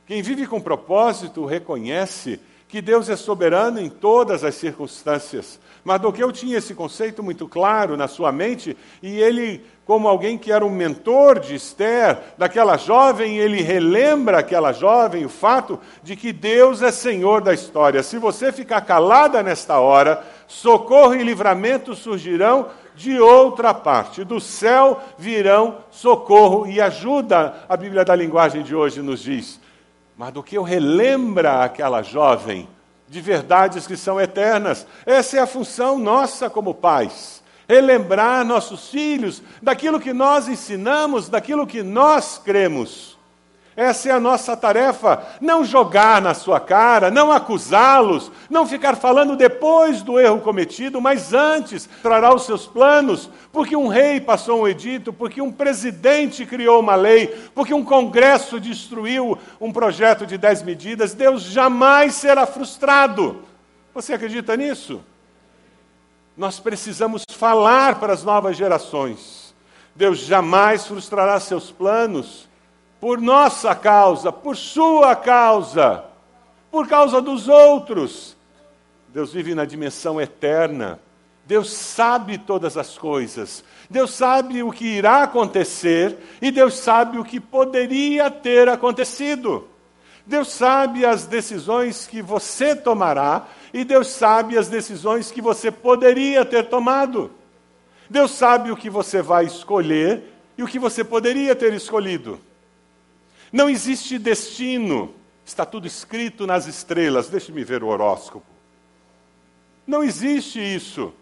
Quem 0.07 0.23
vive 0.23 0.47
com 0.47 0.61
propósito 0.61 1.45
reconhece 1.45 2.41
que 2.69 2.83
Deus 2.83 3.09
é 3.09 3.17
soberano 3.17 3.81
em 3.81 3.89
todas 3.89 4.43
as 4.43 4.55
circunstâncias. 4.57 5.59
Mardoqueu 5.85 6.33
tinha 6.33 6.59
esse 6.59 6.75
conceito 6.75 7.23
muito 7.23 7.47
claro 7.47 7.97
na 7.97 8.09
sua 8.09 8.33
mente 8.33 8.77
e 9.01 9.21
ele, 9.21 9.65
como 9.85 10.09
alguém 10.09 10.37
que 10.37 10.51
era 10.51 10.67
um 10.67 10.71
mentor 10.71 11.39
de 11.39 11.55
Esther, 11.55 12.19
daquela 12.37 12.77
jovem, 12.77 13.39
ele 13.39 13.63
relembra 13.63 14.39
aquela 14.41 14.73
jovem 14.73 15.25
o 15.25 15.29
fato 15.29 15.79
de 16.03 16.17
que 16.17 16.33
Deus 16.33 16.83
é 16.83 16.91
Senhor 16.91 17.41
da 17.41 17.55
história. 17.55 18.03
Se 18.03 18.19
você 18.19 18.51
ficar 18.51 18.81
calada 18.81 19.45
nesta 19.45 19.79
hora, 19.79 20.25
socorro 20.49 21.15
e 21.15 21.23
livramento 21.23 21.95
surgirão 21.95 22.69
de 22.97 23.21
outra 23.21 23.75
parte. 23.75 24.25
Do 24.25 24.41
céu 24.41 25.01
virão 25.19 25.79
socorro 25.91 26.67
e 26.67 26.81
ajuda, 26.81 27.65
a 27.69 27.77
Bíblia 27.77 28.05
da 28.05 28.17
linguagem 28.17 28.63
de 28.63 28.75
hoje 28.75 29.03
nos 29.03 29.23
diz. 29.23 29.61
Mas 30.17 30.33
do 30.33 30.43
que 30.43 30.57
eu 30.57 30.63
relembra 30.63 31.63
aquela 31.63 32.03
jovem 32.03 32.69
de 33.09 33.21
verdades 33.21 33.87
que 33.87 33.97
são 33.97 34.21
eternas. 34.21 34.87
Essa 35.05 35.37
é 35.37 35.41
a 35.41 35.47
função 35.47 35.99
nossa 35.99 36.51
como 36.51 36.75
pais. 36.75 37.43
Relembrar 37.69 38.45
nossos 38.45 38.89
filhos 38.89 39.43
daquilo 39.61 40.01
que 40.01 40.13
nós 40.13 40.49
ensinamos, 40.49 41.29
daquilo 41.29 41.67
que 41.67 41.83
nós 41.83 42.41
cremos. 42.43 43.16
Essa 43.77 44.09
é 44.09 44.13
a 44.13 44.19
nossa 44.19 44.57
tarefa. 44.57 45.23
Não 45.39 45.63
jogar 45.63 46.23
na 46.23 46.33
sua 46.33 46.59
cara, 46.59 47.11
não 47.11 47.31
acusá-los, 47.31 48.33
não 48.49 48.67
ficar 48.67 48.97
falando 48.97 49.37
depois 49.37 50.01
do 50.01 50.19
erro 50.19 50.41
cometido, 50.41 50.99
mas 50.99 51.35
antes 51.35 51.87
trará 52.03 52.35
os 52.35 52.47
seus 52.47 52.67
planos, 52.67 53.29
porque 53.53 53.77
um 53.77 53.87
rei 53.87 54.19
passou 54.19 54.63
um 54.63 54.69
edito, 54.69 55.13
porque 55.13 55.43
um 55.43 55.53
presidente 55.53 56.47
criou 56.47 56.81
uma 56.81 56.95
lei, 56.95 57.27
porque 57.55 57.75
um 57.75 57.85
congresso 57.85 58.59
destruiu 58.59 59.39
um 59.61 59.71
projeto 59.71 60.27
de 60.27 60.39
dez 60.39 60.63
medidas. 60.63 61.13
Deus 61.13 61.43
jamais 61.43 62.15
será 62.15 62.47
frustrado. 62.47 63.43
Você 63.93 64.15
acredita 64.15 64.57
nisso? 64.57 65.03
Nós 66.35 66.59
precisamos 66.59 67.25
falar 67.31 68.01
para 68.01 68.15
as 68.15 68.23
novas 68.23 68.57
gerações. 68.57 69.55
Deus 69.95 70.19
jamais 70.19 70.87
frustrará 70.87 71.39
seus 71.41 71.71
planos 71.71 72.47
por 73.01 73.21
nossa 73.21 73.75
causa, 73.75 74.33
por 74.33 74.57
sua 74.57 75.15
causa, 75.15 76.05
por 76.71 76.89
causa 76.89 77.21
dos 77.21 77.49
outros. 77.49 78.37
Deus 79.09 79.33
vive 79.33 79.55
na 79.55 79.65
dimensão 79.65 80.21
eterna. 80.21 81.01
Deus 81.47 81.71
sabe 81.73 82.39
todas 82.39 82.77
as 82.77 82.99
coisas. 82.99 83.63
Deus 83.89 84.13
sabe 84.13 84.63
o 84.63 84.73
que 84.73 84.85
irá 84.85 85.23
acontecer 85.23 86.19
e 86.43 86.51
Deus 86.51 86.75
sabe 86.75 87.19
o 87.19 87.25
que 87.25 87.39
poderia 87.39 88.31
ter 88.31 88.69
acontecido. 88.69 89.69
Deus 90.27 90.49
sabe 90.49 91.07
as 91.07 91.25
decisões 91.25 92.07
que 92.07 92.21
você 92.21 92.75
tomará 92.75 93.47
e 93.73 93.85
Deus 93.85 94.09
sabe 94.09 94.59
as 94.59 94.69
decisões 94.69 95.31
que 95.31 95.41
você 95.41 95.71
poderia 95.71 96.45
ter 96.45 96.65
tomado. 96.65 97.31
Deus 98.11 98.33
sabe 98.33 98.73
o 98.73 98.77
que 98.77 98.91
você 98.91 99.23
vai 99.23 99.45
escolher 99.45 100.25
e 100.59 100.65
o 100.65 100.67
que 100.67 100.81
você 100.81 101.05
poderia 101.05 101.55
ter 101.55 101.73
escolhido. 101.73 102.41
Não 103.53 103.69
existe 103.69 104.19
destino, 104.19 105.15
está 105.45 105.65
tudo 105.65 105.87
escrito 105.87 106.47
nas 106.47 106.67
estrelas. 106.67 107.29
Deixe-me 107.29 107.65
ver 107.65 107.83
o 107.83 107.89
horóscopo. 107.89 108.47
Não 109.87 110.03
existe 110.03 110.59
isso. 110.59 111.13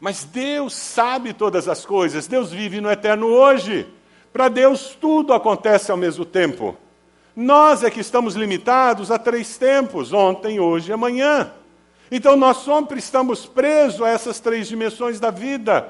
Mas 0.00 0.24
Deus 0.24 0.74
sabe 0.74 1.32
todas 1.32 1.68
as 1.68 1.84
coisas, 1.84 2.26
Deus 2.26 2.50
vive 2.50 2.80
no 2.80 2.90
eterno 2.90 3.26
hoje. 3.26 3.86
Para 4.32 4.48
Deus 4.48 4.96
tudo 5.00 5.32
acontece 5.32 5.90
ao 5.90 5.96
mesmo 5.96 6.24
tempo. 6.24 6.76
Nós 7.34 7.82
é 7.82 7.90
que 7.90 8.00
estamos 8.00 8.34
limitados 8.34 9.10
a 9.10 9.18
três 9.18 9.56
tempos: 9.56 10.12
ontem, 10.12 10.60
hoje 10.60 10.90
e 10.90 10.92
amanhã. 10.92 11.52
Então 12.10 12.36
nós 12.36 12.58
sempre 12.58 12.98
estamos 12.98 13.46
presos 13.46 14.02
a 14.02 14.08
essas 14.08 14.40
três 14.40 14.68
dimensões 14.68 15.20
da 15.20 15.30
vida. 15.30 15.88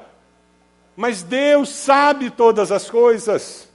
Mas 0.99 1.23
Deus 1.23 1.69
sabe 1.69 2.29
todas 2.29 2.73
as 2.73 2.89
coisas. 2.89 3.69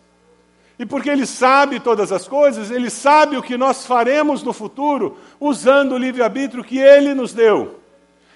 E 0.79 0.85
porque 0.85 1.09
Ele 1.09 1.25
sabe 1.25 1.81
todas 1.81 2.13
as 2.13 2.29
coisas, 2.29 2.71
Ele 2.71 2.91
sabe 2.91 3.39
o 3.39 3.43
que 3.43 3.57
nós 3.57 3.87
faremos 3.87 4.43
no 4.43 4.53
futuro 4.53 5.17
usando 5.41 5.93
o 5.93 5.97
livre-arbítrio 5.97 6.63
que 6.63 6.79
Ele 6.79 7.15
nos 7.15 7.33
deu. 7.33 7.81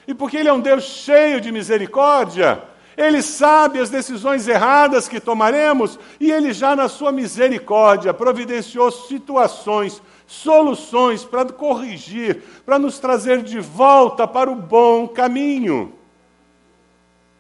E 0.07 0.14
porque 0.14 0.38
Ele 0.38 0.49
é 0.49 0.52
um 0.54 0.61
Deus 0.61 0.85
cheio 0.85 1.38
de 1.38 1.52
misericórdia, 1.52 2.62
Ele 2.97 3.21
sabe 3.21 3.78
as 3.78 3.90
decisões 3.90 4.49
erradas 4.49 5.07
que 5.07 5.21
tomaremos 5.21 5.99
e 6.18 6.33
Ele 6.33 6.54
já, 6.54 6.75
na 6.75 6.88
Sua 6.88 7.12
misericórdia, 7.12 8.14
providenciou 8.14 8.90
situações, 8.90 10.00
soluções 10.26 11.26
para 11.26 11.45
corrigir, 11.45 12.42
para 12.64 12.78
nos 12.78 12.99
trazer 12.99 13.42
de 13.42 13.61
volta 13.61 14.26
para 14.26 14.50
o 14.50 14.54
bom 14.54 15.07
caminho. 15.07 15.98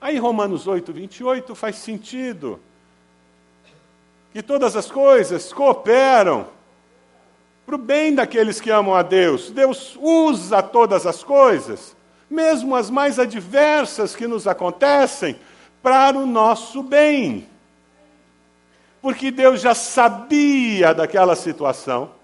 Aí 0.00 0.18
Romanos 0.18 0.66
8, 0.66 0.92
28 0.92 1.54
faz 1.54 1.76
sentido. 1.76 2.60
Que 4.32 4.42
todas 4.42 4.76
as 4.76 4.90
coisas 4.90 5.52
cooperam 5.52 6.46
para 7.66 7.74
o 7.74 7.78
bem 7.78 8.14
daqueles 8.14 8.60
que 8.60 8.70
amam 8.70 8.94
a 8.94 9.02
Deus. 9.02 9.50
Deus 9.50 9.96
usa 10.00 10.62
todas 10.62 11.06
as 11.06 11.22
coisas, 11.24 11.96
mesmo 12.30 12.74
as 12.76 12.88
mais 12.88 13.18
adversas 13.18 14.14
que 14.14 14.26
nos 14.26 14.46
acontecem, 14.46 15.38
para 15.82 16.16
o 16.16 16.26
nosso 16.26 16.82
bem. 16.82 17.48
Porque 19.00 19.30
Deus 19.30 19.60
já 19.60 19.74
sabia 19.74 20.94
daquela 20.94 21.36
situação 21.36 22.17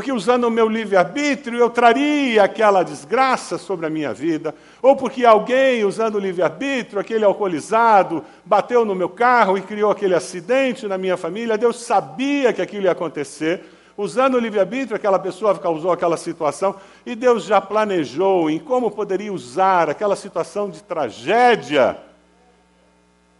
porque 0.00 0.12
usando 0.12 0.44
o 0.44 0.50
meu 0.50 0.66
livre-arbítrio 0.66 1.58
eu 1.58 1.68
traria 1.68 2.42
aquela 2.42 2.82
desgraça 2.82 3.58
sobre 3.58 3.84
a 3.84 3.90
minha 3.90 4.14
vida, 4.14 4.54
ou 4.80 4.96
porque 4.96 5.26
alguém, 5.26 5.84
usando 5.84 6.14
o 6.14 6.18
livre-arbítrio, 6.18 6.98
aquele 6.98 7.22
alcoolizado, 7.22 8.24
bateu 8.42 8.82
no 8.82 8.94
meu 8.94 9.10
carro 9.10 9.58
e 9.58 9.60
criou 9.60 9.90
aquele 9.90 10.14
acidente 10.14 10.88
na 10.88 10.96
minha 10.96 11.18
família, 11.18 11.58
Deus 11.58 11.82
sabia 11.82 12.50
que 12.50 12.62
aquilo 12.62 12.84
ia 12.84 12.92
acontecer. 12.92 13.62
Usando 13.94 14.36
o 14.36 14.38
livre-arbítrio, 14.38 14.96
aquela 14.96 15.18
pessoa 15.18 15.58
causou 15.58 15.92
aquela 15.92 16.16
situação, 16.16 16.76
e 17.04 17.14
Deus 17.14 17.44
já 17.44 17.60
planejou 17.60 18.48
em 18.48 18.58
como 18.58 18.90
poderia 18.90 19.30
usar 19.30 19.90
aquela 19.90 20.16
situação 20.16 20.70
de 20.70 20.82
tragédia 20.82 21.98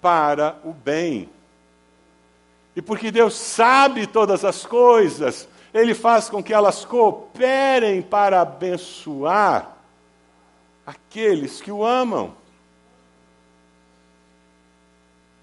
para 0.02 0.56
o 0.62 0.74
bem. 0.74 1.26
E 2.76 2.82
porque 2.82 3.10
Deus 3.10 3.34
sabe 3.34 4.06
todas 4.06 4.44
as 4.44 4.66
coisas, 4.66 5.48
ele 5.72 5.94
faz 5.94 6.28
com 6.28 6.42
que 6.42 6.52
elas 6.52 6.84
cooperem 6.84 8.02
para 8.02 8.40
abençoar 8.40 9.76
aqueles 10.86 11.60
que 11.60 11.70
o 11.70 11.84
amam. 11.84 12.34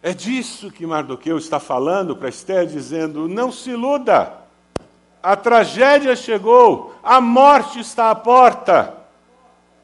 É 0.01 0.13
disso 0.13 0.71
que 0.71 0.85
Mardoqueu 0.85 1.37
está 1.37 1.59
falando 1.59 2.15
para 2.15 2.29
Esther, 2.29 2.65
dizendo: 2.65 3.27
não 3.27 3.51
se 3.51 3.71
iluda, 3.71 4.33
a 5.21 5.35
tragédia 5.35 6.15
chegou, 6.15 6.95
a 7.03 7.19
morte 7.19 7.79
está 7.79 8.11
à 8.11 8.15
porta. 8.15 8.93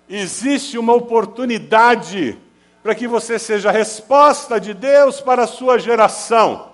Existe 0.07 0.77
uma 0.77 0.93
oportunidade 0.93 2.37
para 2.83 2.93
que 2.93 3.07
você 3.07 3.39
seja 3.39 3.69
a 3.69 3.71
resposta 3.71 4.59
de 4.59 4.73
Deus 4.73 5.21
para 5.21 5.43
a 5.43 5.47
sua 5.47 5.79
geração. 5.79 6.72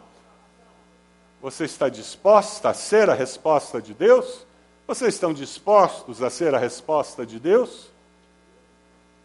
Você 1.42 1.66
está 1.66 1.88
disposta 1.88 2.70
a 2.70 2.74
ser 2.74 3.10
a 3.10 3.14
resposta 3.14 3.82
de 3.82 3.94
Deus? 3.94 4.46
Vocês 4.86 5.14
estão 5.14 5.34
dispostos 5.34 6.22
a 6.22 6.30
ser 6.30 6.54
a 6.54 6.58
resposta 6.58 7.26
de 7.26 7.40
Deus? 7.40 7.90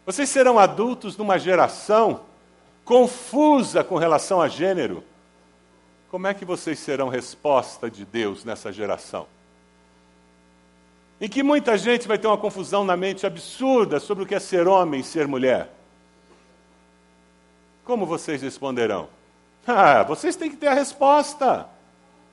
Vocês 0.06 0.28
serão 0.28 0.58
adultos 0.58 1.16
numa 1.16 1.38
geração 1.38 2.20
confusa 2.84 3.82
com 3.82 3.96
relação 3.96 4.40
a 4.40 4.48
gênero. 4.48 5.02
Como 6.10 6.26
é 6.26 6.34
que 6.34 6.44
vocês 6.44 6.78
serão 6.78 7.08
resposta 7.08 7.90
de 7.90 8.04
Deus 8.04 8.44
nessa 8.44 8.72
geração? 8.72 9.26
Em 11.20 11.28
que 11.28 11.42
muita 11.42 11.76
gente 11.78 12.06
vai 12.06 12.18
ter 12.18 12.26
uma 12.26 12.38
confusão 12.38 12.84
na 12.84 12.96
mente 12.96 13.26
absurda 13.26 13.98
sobre 13.98 14.22
o 14.22 14.26
que 14.26 14.34
é 14.34 14.40
ser 14.40 14.68
homem 14.68 15.00
e 15.00 15.04
ser 15.04 15.26
mulher. 15.26 15.70
Como 17.84 18.06
vocês 18.06 18.42
responderão? 18.42 19.08
Ah, 19.66 20.02
vocês 20.02 20.36
têm 20.36 20.50
que 20.50 20.56
ter 20.56 20.68
a 20.68 20.74
resposta. 20.74 21.73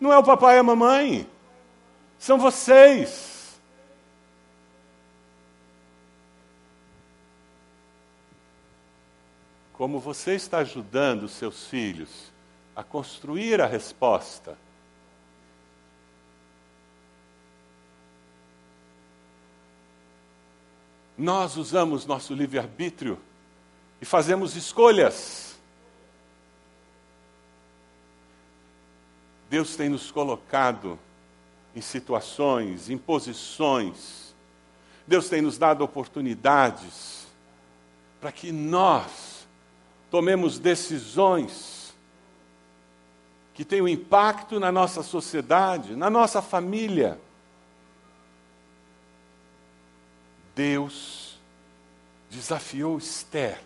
Não 0.02 0.12
é 0.12 0.18
o 0.18 0.24
papai 0.24 0.58
e 0.58 0.60
a 0.60 0.64
mamãe. 0.64 1.26
São 2.20 2.38
vocês. 2.38 3.58
Como 9.72 9.98
você 9.98 10.34
está 10.36 10.58
ajudando 10.58 11.24
os 11.24 11.32
seus 11.32 11.68
filhos 11.68 12.34
a 12.76 12.84
construir 12.84 13.62
a 13.62 13.66
resposta 13.66 14.58
nós 21.22 21.56
usamos 21.56 22.06
nosso 22.06 22.34
livre-arbítrio 22.34 23.20
e 24.02 24.06
fazemos 24.06 24.56
escolhas. 24.56 25.51
Deus 29.52 29.76
tem 29.76 29.90
nos 29.90 30.10
colocado 30.10 30.98
em 31.76 31.82
situações, 31.82 32.90
em 32.90 32.98
posições. 32.98 34.34
Deus 35.06 35.28
tem 35.28 35.42
nos 35.42 35.58
dado 35.58 35.84
oportunidades 35.84 37.28
para 38.22 38.32
que 38.32 38.50
nós 38.50 39.46
tomemos 40.10 40.58
decisões 40.58 41.94
que 43.54 43.66
tenham 43.66 43.90
impacto 43.90 44.58
na 44.58 44.72
nossa 44.72 45.04
sociedade, 45.04 45.98
na 45.98 46.10
nossa 46.10 46.42
família. 46.42 47.20
Deus 50.56 51.38
desafiou 52.30 52.98
Esther 52.98 53.62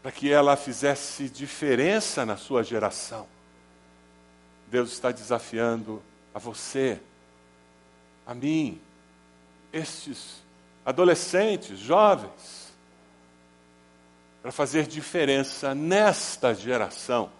para 0.00 0.12
que 0.12 0.30
ela 0.30 0.54
fizesse 0.54 1.28
diferença 1.28 2.24
na 2.24 2.36
sua 2.36 2.62
geração. 2.62 3.37
Deus 4.70 4.92
está 4.92 5.10
desafiando 5.10 6.02
a 6.34 6.38
você, 6.38 7.00
a 8.26 8.34
mim, 8.34 8.80
estes 9.72 10.42
adolescentes, 10.84 11.78
jovens, 11.78 12.72
para 14.42 14.52
fazer 14.52 14.86
diferença 14.86 15.74
nesta 15.74 16.54
geração. 16.54 17.30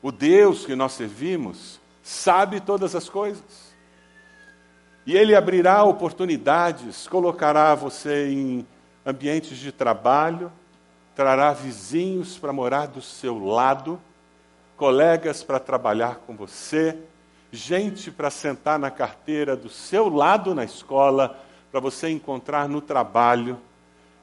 O 0.00 0.12
Deus 0.12 0.64
que 0.64 0.76
nós 0.76 0.92
servimos 0.92 1.80
sabe 2.02 2.60
todas 2.60 2.94
as 2.94 3.08
coisas. 3.08 3.74
E 5.04 5.16
Ele 5.16 5.34
abrirá 5.34 5.82
oportunidades, 5.82 7.06
colocará 7.08 7.74
você 7.74 8.28
em 8.30 8.66
ambientes 9.04 9.58
de 9.58 9.72
trabalho, 9.72 10.52
trará 11.16 11.52
vizinhos 11.52 12.38
para 12.38 12.52
morar 12.52 12.86
do 12.86 13.02
seu 13.02 13.38
lado, 13.38 14.00
colegas 14.78 15.42
para 15.42 15.58
trabalhar 15.58 16.20
com 16.24 16.36
você, 16.36 16.96
gente 17.50 18.12
para 18.12 18.30
sentar 18.30 18.78
na 18.78 18.90
carteira 18.90 19.56
do 19.56 19.68
seu 19.68 20.08
lado 20.08 20.54
na 20.54 20.64
escola, 20.64 21.36
para 21.70 21.80
você 21.80 22.08
encontrar 22.08 22.68
no 22.68 22.80
trabalho. 22.80 23.58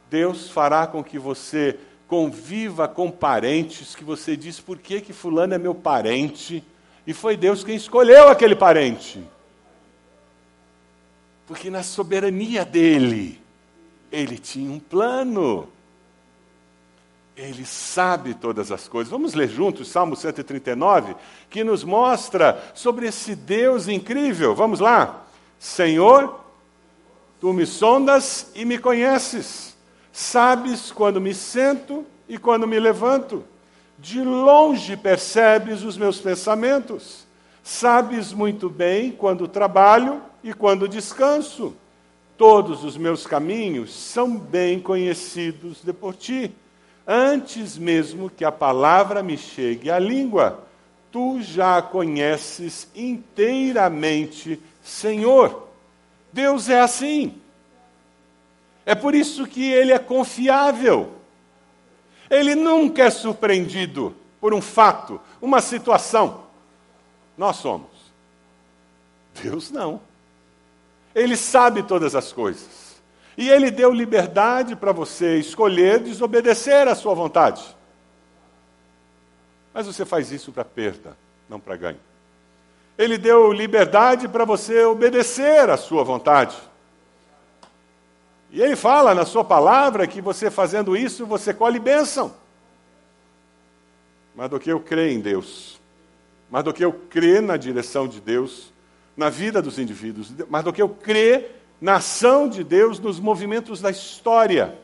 Deus 0.09 0.49
fará 0.49 0.87
com 0.87 1.03
que 1.03 1.19
você 1.19 1.77
conviva 2.07 2.87
com 2.87 3.11
parentes 3.11 3.95
que 3.95 4.03
você 4.03 4.37
diz 4.37 4.59
por 4.59 4.77
que, 4.77 5.01
que 5.01 5.11
fulano 5.11 5.53
é 5.53 5.57
meu 5.57 5.75
parente, 5.75 6.63
e 7.05 7.13
foi 7.13 7.35
Deus 7.35 7.63
quem 7.63 7.75
escolheu 7.75 8.29
aquele 8.29 8.55
parente. 8.55 9.23
Porque 11.45 11.69
na 11.69 11.83
soberania 11.83 12.63
dele, 12.63 13.41
ele 14.11 14.37
tinha 14.37 14.71
um 14.71 14.79
plano. 14.79 15.67
Ele 17.35 17.65
sabe 17.65 18.33
todas 18.33 18.71
as 18.71 18.87
coisas. 18.87 19.11
Vamos 19.11 19.33
ler 19.33 19.49
juntos 19.49 19.89
Salmo 19.89 20.15
139, 20.15 21.15
que 21.49 21.63
nos 21.63 21.83
mostra 21.83 22.63
sobre 22.73 23.07
esse 23.07 23.35
Deus 23.35 23.89
incrível. 23.89 24.55
Vamos 24.55 24.79
lá. 24.79 25.25
Senhor, 25.59 26.39
tu 27.41 27.51
me 27.51 27.65
sondas 27.65 28.51
e 28.55 28.63
me 28.63 28.77
conheces. 28.77 29.75
Sabes 30.13 30.91
quando 30.91 31.19
me 31.19 31.33
sento 31.33 32.05
e 32.29 32.37
quando 32.37 32.65
me 32.65 32.79
levanto. 32.79 33.43
De 33.99 34.21
longe 34.21 34.95
percebes 34.95 35.83
os 35.83 35.97
meus 35.97 36.19
pensamentos. 36.19 37.25
Sabes 37.61 38.31
muito 38.31 38.69
bem 38.69 39.11
quando 39.11 39.45
trabalho 39.47 40.21
e 40.41 40.53
quando 40.53 40.87
descanso. 40.87 41.75
Todos 42.37 42.83
os 42.85 42.95
meus 42.95 43.27
caminhos 43.27 43.93
são 43.93 44.37
bem 44.37 44.79
conhecidos 44.79 45.81
de 45.83 45.91
por 45.91 46.15
ti. 46.15 46.55
Antes 47.07 47.77
mesmo 47.77 48.29
que 48.29 48.43
a 48.43 48.51
palavra 48.51 49.21
me 49.21 49.37
chegue 49.37 49.91
à 49.91 49.99
língua, 49.99 50.63
tu 51.11 51.41
já 51.41 51.77
a 51.77 51.81
conheces 51.81 52.87
inteiramente, 52.95 54.59
Senhor. 54.83 55.67
Deus 56.33 56.67
é 56.67 56.81
assim. 56.81 57.39
É 58.85 58.93
por 58.93 59.15
isso 59.15 59.47
que 59.47 59.71
ele 59.71 59.91
é 59.91 59.99
confiável. 59.99 61.13
Ele 62.29 62.55
nunca 62.55 63.03
é 63.03 63.09
surpreendido 63.09 64.15
por 64.41 64.53
um 64.53 64.61
fato, 64.61 65.19
uma 65.41 65.61
situação. 65.61 66.43
Nós 67.37 67.57
somos. 67.57 67.89
Deus 69.41 69.71
não. 69.71 70.01
Ele 71.13 71.37
sabe 71.37 71.83
todas 71.83 72.15
as 72.15 72.31
coisas. 72.31 72.84
E 73.37 73.49
ele 73.49 73.69
deu 73.69 73.91
liberdade 73.91 74.75
para 74.75 74.91
você 74.91 75.37
escolher 75.37 75.99
desobedecer 75.99 76.87
à 76.87 76.95
sua 76.95 77.13
vontade. 77.13 77.63
Mas 79.73 79.87
você 79.87 80.05
faz 80.05 80.31
isso 80.31 80.53
para 80.53 80.63
perda, 80.63 81.17
não 81.49 81.59
para 81.59 81.75
ganho. 81.75 81.99
Ele 82.97 83.17
deu 83.17 83.51
liberdade 83.51 84.27
para 84.27 84.45
você 84.45 84.85
obedecer 84.85 85.69
à 85.69 85.75
sua 85.75 86.03
vontade. 86.03 86.55
E 88.51 88.61
ele 88.61 88.77
fala 88.77 89.13
na 89.13 89.25
sua 89.25 89.43
palavra 89.43 90.07
que 90.07 90.21
você 90.21 90.49
fazendo 90.49 90.95
isso, 90.95 91.25
você 91.25 91.53
colhe 91.53 91.77
bênção. 91.77 92.33
Mas 94.33 94.49
do 94.49 94.59
que 94.59 94.71
eu 94.71 94.79
creio 94.79 95.11
em 95.11 95.19
Deus, 95.19 95.79
mas 96.49 96.63
do 96.63 96.73
que 96.73 96.83
eu 96.83 96.93
crer 96.93 97.41
na 97.41 97.57
direção 97.57 98.07
de 98.07 98.21
Deus, 98.21 98.71
na 99.15 99.29
vida 99.29 99.61
dos 99.61 99.77
indivíduos, 99.77 100.31
mas 100.49 100.63
do 100.63 100.71
que 100.71 100.81
eu 100.81 100.87
crer 100.87 101.64
na 101.79 101.95
ação 101.95 102.47
de 102.47 102.63
Deus 102.63 102.99
nos 102.99 103.19
movimentos 103.19 103.81
da 103.81 103.91
história. 103.91 104.77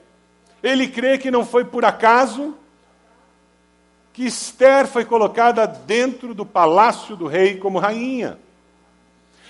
Ele 0.61 0.87
crê 0.87 1.17
que 1.17 1.31
não 1.31 1.45
foi 1.45 1.65
por 1.65 1.85
acaso 1.85 2.55
que 4.13 4.25
Esther 4.25 4.87
foi 4.87 5.05
colocada 5.05 5.65
dentro 5.65 6.33
do 6.33 6.45
palácio 6.45 7.15
do 7.15 7.27
rei 7.27 7.57
como 7.57 7.79
rainha. 7.79 8.37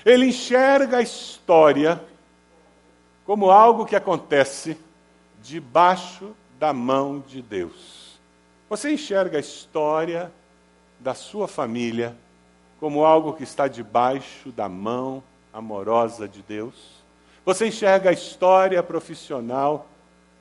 Ele 0.06 0.28
enxerga 0.28 0.98
a 0.98 1.02
história 1.02 2.02
como 3.26 3.50
algo 3.50 3.86
que 3.86 3.96
acontece 3.96 4.78
debaixo 5.42 6.36
da 6.60 6.72
mão 6.72 7.24
de 7.28 7.42
Deus. 7.42 8.20
Você 8.70 8.94
enxerga 8.94 9.38
a 9.38 9.42
história 9.42 10.32
da 11.00 11.14
sua 11.14 11.48
família 11.48 12.16
como 12.80 13.04
algo 13.04 13.34
que 13.34 13.44
está 13.44 13.68
debaixo 13.68 14.52
da 14.52 14.70
mão 14.70 15.24
amorosa 15.52 16.28
de 16.28 16.42
Deus? 16.42 17.01
Você 17.44 17.68
enxerga 17.68 18.12
a 18.12 18.14
história 18.14 18.84
profissional, 18.84 19.88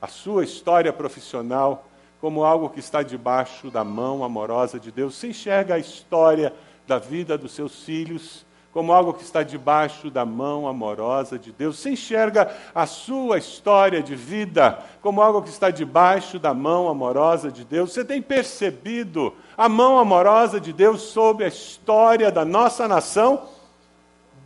a 0.00 0.06
sua 0.06 0.44
história 0.44 0.92
profissional, 0.92 1.86
como 2.20 2.44
algo 2.44 2.68
que 2.68 2.80
está 2.80 3.02
debaixo 3.02 3.70
da 3.70 3.82
mão 3.82 4.22
amorosa 4.22 4.78
de 4.78 4.92
Deus? 4.92 5.14
Você 5.14 5.28
enxerga 5.28 5.74
a 5.74 5.78
história 5.78 6.52
da 6.86 6.98
vida 6.98 7.38
dos 7.38 7.52
seus 7.52 7.82
filhos 7.84 8.44
como 8.72 8.92
algo 8.92 9.14
que 9.14 9.22
está 9.22 9.42
debaixo 9.42 10.10
da 10.10 10.24
mão 10.24 10.68
amorosa 10.68 11.38
de 11.38 11.50
Deus. 11.50 11.78
Você 11.78 11.90
enxerga 11.90 12.54
a 12.74 12.86
sua 12.86 13.38
história 13.38 14.02
de 14.02 14.14
vida 14.14 14.78
como 15.00 15.20
algo 15.20 15.42
que 15.42 15.48
está 15.48 15.70
debaixo 15.70 16.38
da 16.38 16.54
mão 16.54 16.88
amorosa 16.88 17.50
de 17.50 17.64
Deus. 17.64 17.92
Você 17.92 18.04
tem 18.04 18.22
percebido 18.22 19.34
a 19.56 19.68
mão 19.68 19.98
amorosa 19.98 20.60
de 20.60 20.72
Deus 20.72 21.02
sobre 21.02 21.44
a 21.44 21.48
história 21.48 22.30
da 22.30 22.44
nossa 22.44 22.86
nação? 22.86 23.48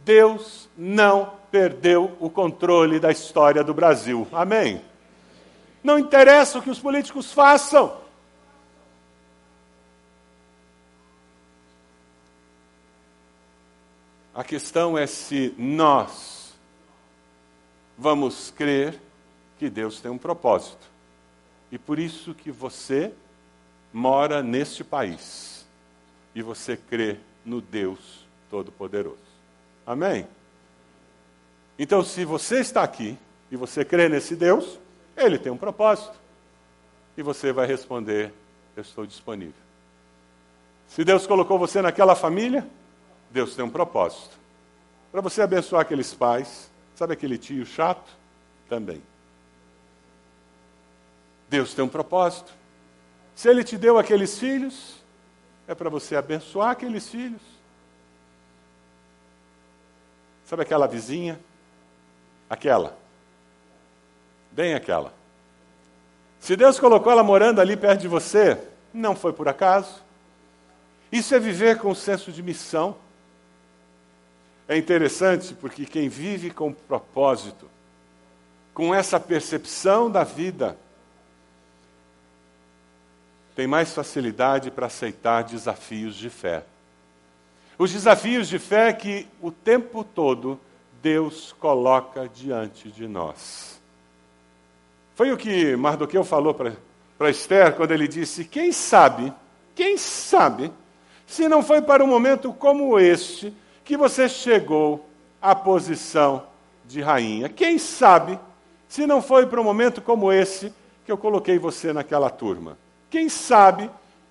Deus 0.05 0.71
não 0.77 1.33
perdeu 1.55 2.17
o 2.19 2.29
controle 2.29 2.99
da 2.99 3.13
história 3.13 3.63
do 3.63 3.73
Brasil. 3.73 4.27
Amém? 4.33 4.83
Não 5.85 5.97
interessa 5.97 6.59
o 6.59 6.63
que 6.63 6.69
os 6.69 6.81
políticos 6.81 7.33
façam. 7.33 7.97
A 14.35 14.43
questão 14.43 14.99
é 14.99 15.07
se 15.07 15.55
nós 15.57 16.57
vamos 17.97 18.51
crer 18.51 19.01
que 19.57 19.71
Deus 19.71 20.01
tem 20.01 20.11
um 20.11 20.19
propósito. 20.19 20.91
E 21.71 21.79
por 21.79 22.01
isso 22.01 22.35
que 22.35 22.51
você 22.51 23.13
mora 23.93 24.43
neste 24.43 24.83
país. 24.83 25.65
E 26.35 26.43
você 26.43 26.77
crê 26.77 27.21
no 27.45 27.61
Deus 27.61 28.27
Todo-Poderoso. 28.51 29.19
Amém? 29.87 30.27
Então, 31.79 32.05
se 32.05 32.25
você 32.25 32.61
está 32.61 32.83
aqui 32.83 33.19
e 33.51 33.57
você 33.57 33.85
crê 33.85 34.09
nesse 34.09 34.37
Deus, 34.37 34.79
ele 35.17 35.39
tem 35.39 35.51
um 35.51 35.57
propósito. 35.57 36.15
E 37.17 37.23
você 37.23 37.53
vai 37.53 37.67
responder: 37.67 38.33
Eu 38.77 38.83
estou 38.83 39.07
disponível. 39.07 39.65
Se 40.89 41.05
Deus 41.05 41.27
colocou 41.27 41.59
você 41.59 41.83
naquela 41.83 42.15
família, 42.15 42.67
Deus 43.31 43.55
tem 43.57 43.65
um 43.65 43.71
propósito. 43.71 44.39
Para 45.11 45.21
você 45.21 45.43
abençoar 45.43 45.83
aqueles 45.83 46.15
pais, 46.15 46.71
sabe 46.95 47.13
aquele 47.13 47.39
tio 47.39 47.65
chato? 47.67 48.11
Também. 48.69 49.03
Deus 51.49 51.75
tem 51.75 51.85
um 51.85 51.89
propósito. 51.89 52.53
Se 53.35 53.49
Ele 53.49 53.65
te 53.65 53.77
deu 53.77 53.99
aqueles 53.99 54.39
filhos, 54.39 55.03
é 55.67 55.75
para 55.75 55.91
você 55.91 56.17
abençoar 56.17 56.71
aqueles 56.71 57.09
filhos. 57.09 57.43
Sabe 60.45 60.63
aquela 60.63 60.87
vizinha? 60.87 61.41
Aquela. 62.49 62.97
Bem 64.53 64.75
aquela. 64.75 65.13
Se 66.39 66.57
Deus 66.57 66.79
colocou 66.79 67.11
ela 67.11 67.23
morando 67.23 67.61
ali 67.61 67.77
perto 67.77 68.03
de 68.03 68.09
você, 68.09 68.61
não 68.93 69.17
foi 69.17 69.33
por 69.33 69.49
acaso. 69.49 70.03
Isso 71.11 71.35
é 71.35 71.39
viver 71.39 71.79
com 71.79 71.91
um 71.91 71.95
senso 71.95 72.31
de 72.31 72.43
missão. 72.43 72.97
É 74.69 74.77
interessante 74.77 75.55
porque 75.55 75.87
quem 75.87 76.09
vive 76.09 76.51
com 76.51 76.73
propósito, 76.73 77.69
com 78.73 78.95
essa 78.95 79.19
percepção 79.19 80.11
da 80.11 80.25
vida, 80.25 80.77
tem 83.55 83.67
mais 83.67 83.95
facilidade 83.95 84.71
para 84.71 84.87
aceitar 84.87 85.45
desafios 85.45 86.15
de 86.15 86.29
fé. 86.29 86.65
Os 87.79 87.93
desafios 87.93 88.49
de 88.49 88.59
fé 88.59 88.93
que 88.93 89.27
o 89.41 89.51
tempo 89.51 90.05
todo 90.05 90.61
Deus 91.05 91.55
coloca 91.61 92.27
diante 92.27 92.91
de 92.91 93.07
nós. 93.07 93.79
Foi 95.15 95.31
o 95.31 95.37
que 95.37 95.77
Mardoqueu 95.77 96.25
falou 96.25 96.55
para 96.55 97.29
Esther 97.29 97.75
quando 97.75 97.91
ele 97.91 98.09
disse: 98.09 98.47
Quem 98.47 98.73
sabe, 98.73 99.31
quem 99.75 99.99
sabe, 99.99 100.73
se 101.27 101.47
não 101.47 101.63
foi 101.63 101.83
para 101.83 102.03
um 102.03 102.07
momento 102.07 102.55
como 102.55 102.99
este 102.99 103.55
que 103.85 103.99
você 103.99 104.31
chegou 104.31 105.07
à 105.43 105.55
posição 105.55 106.45
de 106.87 107.03
rainha? 107.03 107.51
Quem 107.51 107.77
sabe, 107.77 108.41
se 108.89 109.07
não 109.07 109.21
foi 109.21 109.45
para 109.45 109.61
um 109.61 109.65
momento 109.65 110.01
como 110.01 110.33
esse 110.33 110.73
que 111.05 111.13
eu 111.13 111.19
coloquei 111.19 111.59
você 111.59 111.93
naquela 111.93 112.31
turma? 112.31 112.79
Quem 113.11 113.29
sabe 113.29 113.91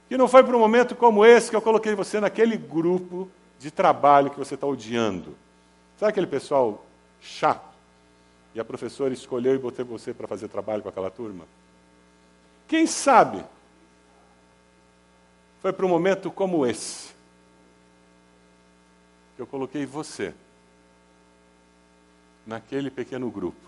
que 0.09 0.17
não 0.17 0.27
foi 0.27 0.43
para 0.43 0.57
um 0.57 0.59
momento 0.59 0.95
como 0.95 1.23
esse 1.23 1.51
que 1.51 1.55
eu 1.55 1.61
coloquei 1.61 1.93
você 1.93 2.19
naquele 2.19 2.57
grupo 2.57 3.29
de 3.59 3.69
trabalho 3.69 4.31
que 4.31 4.39
você 4.39 4.55
está 4.55 4.65
odiando? 4.65 5.42
Sabe 6.03 6.11
aquele 6.11 6.27
pessoal 6.27 6.85
chato? 7.21 7.73
E 8.53 8.59
a 8.59 8.65
professora 8.65 9.13
escolheu 9.13 9.55
e 9.55 9.57
botou 9.57 9.85
você 9.85 10.13
para 10.13 10.27
fazer 10.27 10.49
trabalho 10.49 10.83
com 10.83 10.89
aquela 10.89 11.09
turma? 11.09 11.47
Quem 12.67 12.85
sabe 12.85 13.41
foi 15.61 15.71
para 15.71 15.85
um 15.85 15.87
momento 15.87 16.29
como 16.29 16.65
esse 16.65 17.13
que 19.37 19.41
eu 19.43 19.47
coloquei 19.47 19.85
você 19.85 20.35
naquele 22.45 22.91
pequeno 22.91 23.31
grupo. 23.31 23.65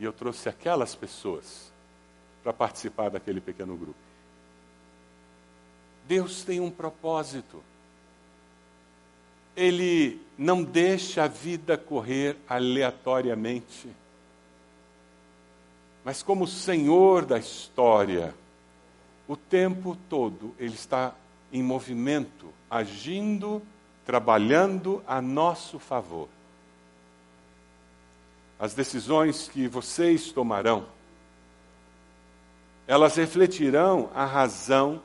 E 0.00 0.04
eu 0.04 0.12
trouxe 0.14 0.48
aquelas 0.48 0.94
pessoas 0.94 1.70
para 2.42 2.54
participar 2.54 3.10
daquele 3.10 3.42
pequeno 3.42 3.76
grupo. 3.76 4.00
Deus 6.06 6.44
tem 6.44 6.60
um 6.60 6.70
propósito. 6.70 7.62
Ele 9.58 10.20
não 10.36 10.62
deixa 10.62 11.24
a 11.24 11.28
vida 11.28 11.76
correr 11.76 12.36
aleatoriamente. 12.48 13.88
Mas, 16.04 16.22
como 16.22 16.46
Senhor 16.46 17.26
da 17.26 17.38
história, 17.38 18.34
o 19.26 19.36
tempo 19.36 19.96
todo 20.08 20.54
Ele 20.58 20.74
está 20.74 21.14
em 21.52 21.62
movimento, 21.62 22.52
agindo, 22.70 23.60
trabalhando 24.06 25.02
a 25.06 25.20
nosso 25.20 25.78
favor. 25.78 26.28
As 28.58 28.74
decisões 28.74 29.48
que 29.48 29.66
vocês 29.66 30.30
tomarão 30.30 30.86
elas 32.88 33.16
refletirão 33.16 34.10
a 34.14 34.24
razão 34.24 35.02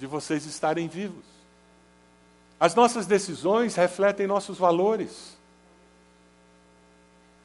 de 0.00 0.04
vocês 0.04 0.44
estarem 0.46 0.88
vivos. 0.88 1.29
As 2.60 2.74
nossas 2.74 3.06
decisões 3.06 3.74
refletem 3.74 4.26
nossos 4.26 4.58
valores. 4.58 5.38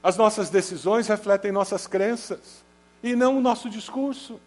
As 0.03 0.17
nossas 0.17 0.49
decisões 0.49 1.07
refletem 1.07 1.53
nossas 1.53 1.87
crenças 1.87 2.63
e 3.01 3.15
não 3.15 3.37
o 3.37 3.41
nosso 3.41 3.69
discurso. 3.69 4.39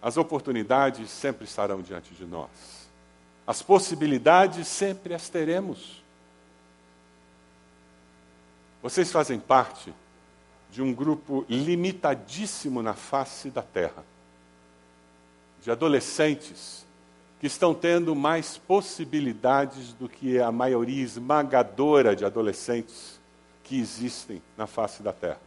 As 0.00 0.16
oportunidades 0.16 1.10
sempre 1.10 1.44
estarão 1.44 1.80
diante 1.80 2.14
de 2.14 2.24
nós. 2.26 2.50
As 3.46 3.62
possibilidades 3.62 4.68
sempre 4.68 5.14
as 5.14 5.28
teremos. 5.30 6.04
Vocês 8.82 9.10
fazem 9.10 9.40
parte 9.40 9.92
de 10.70 10.82
um 10.82 10.92
grupo 10.92 11.46
limitadíssimo 11.48 12.82
na 12.82 12.94
face 12.94 13.50
da 13.50 13.62
terra, 13.62 14.04
de 15.62 15.70
adolescentes 15.70 16.86
que 17.40 17.46
estão 17.46 17.72
tendo 17.72 18.14
mais 18.14 18.58
possibilidades 18.58 19.92
do 19.92 20.08
que 20.08 20.40
a 20.40 20.50
maioria 20.50 21.02
esmagadora 21.02 22.16
de 22.16 22.24
adolescentes 22.24 23.20
que 23.62 23.78
existem 23.78 24.42
na 24.56 24.66
face 24.66 25.02
da 25.02 25.12
terra. 25.12 25.40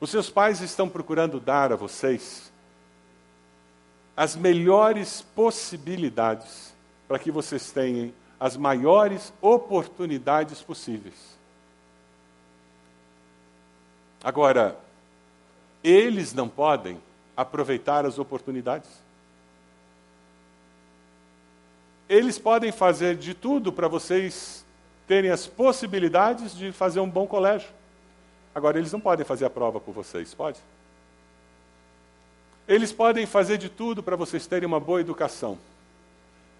Os 0.00 0.10
seus 0.10 0.28
pais 0.28 0.60
estão 0.60 0.88
procurando 0.88 1.40
dar 1.40 1.72
a 1.72 1.76
vocês 1.76 2.52
as 4.16 4.36
melhores 4.36 5.22
possibilidades 5.34 6.74
para 7.08 7.18
que 7.18 7.30
vocês 7.30 7.70
tenham 7.70 8.12
as 8.38 8.56
maiores 8.56 9.32
oportunidades 9.40 10.60
possíveis. 10.60 11.38
Agora, 14.22 14.78
eles 15.82 16.32
não 16.32 16.48
podem 16.48 17.00
aproveitar 17.42 18.06
as 18.06 18.18
oportunidades. 18.18 18.88
Eles 22.08 22.38
podem 22.38 22.72
fazer 22.72 23.16
de 23.16 23.34
tudo 23.34 23.72
para 23.72 23.88
vocês 23.88 24.64
terem 25.06 25.30
as 25.30 25.46
possibilidades 25.46 26.56
de 26.56 26.72
fazer 26.72 27.00
um 27.00 27.08
bom 27.08 27.26
colégio. 27.26 27.68
Agora, 28.54 28.78
eles 28.78 28.92
não 28.92 29.00
podem 29.00 29.24
fazer 29.24 29.44
a 29.44 29.50
prova 29.50 29.80
por 29.80 29.92
vocês, 29.92 30.34
pode? 30.34 30.58
Eles 32.66 32.92
podem 32.92 33.26
fazer 33.26 33.58
de 33.58 33.68
tudo 33.68 34.02
para 34.02 34.16
vocês 34.16 34.46
terem 34.46 34.66
uma 34.66 34.80
boa 34.80 35.00
educação, 35.00 35.58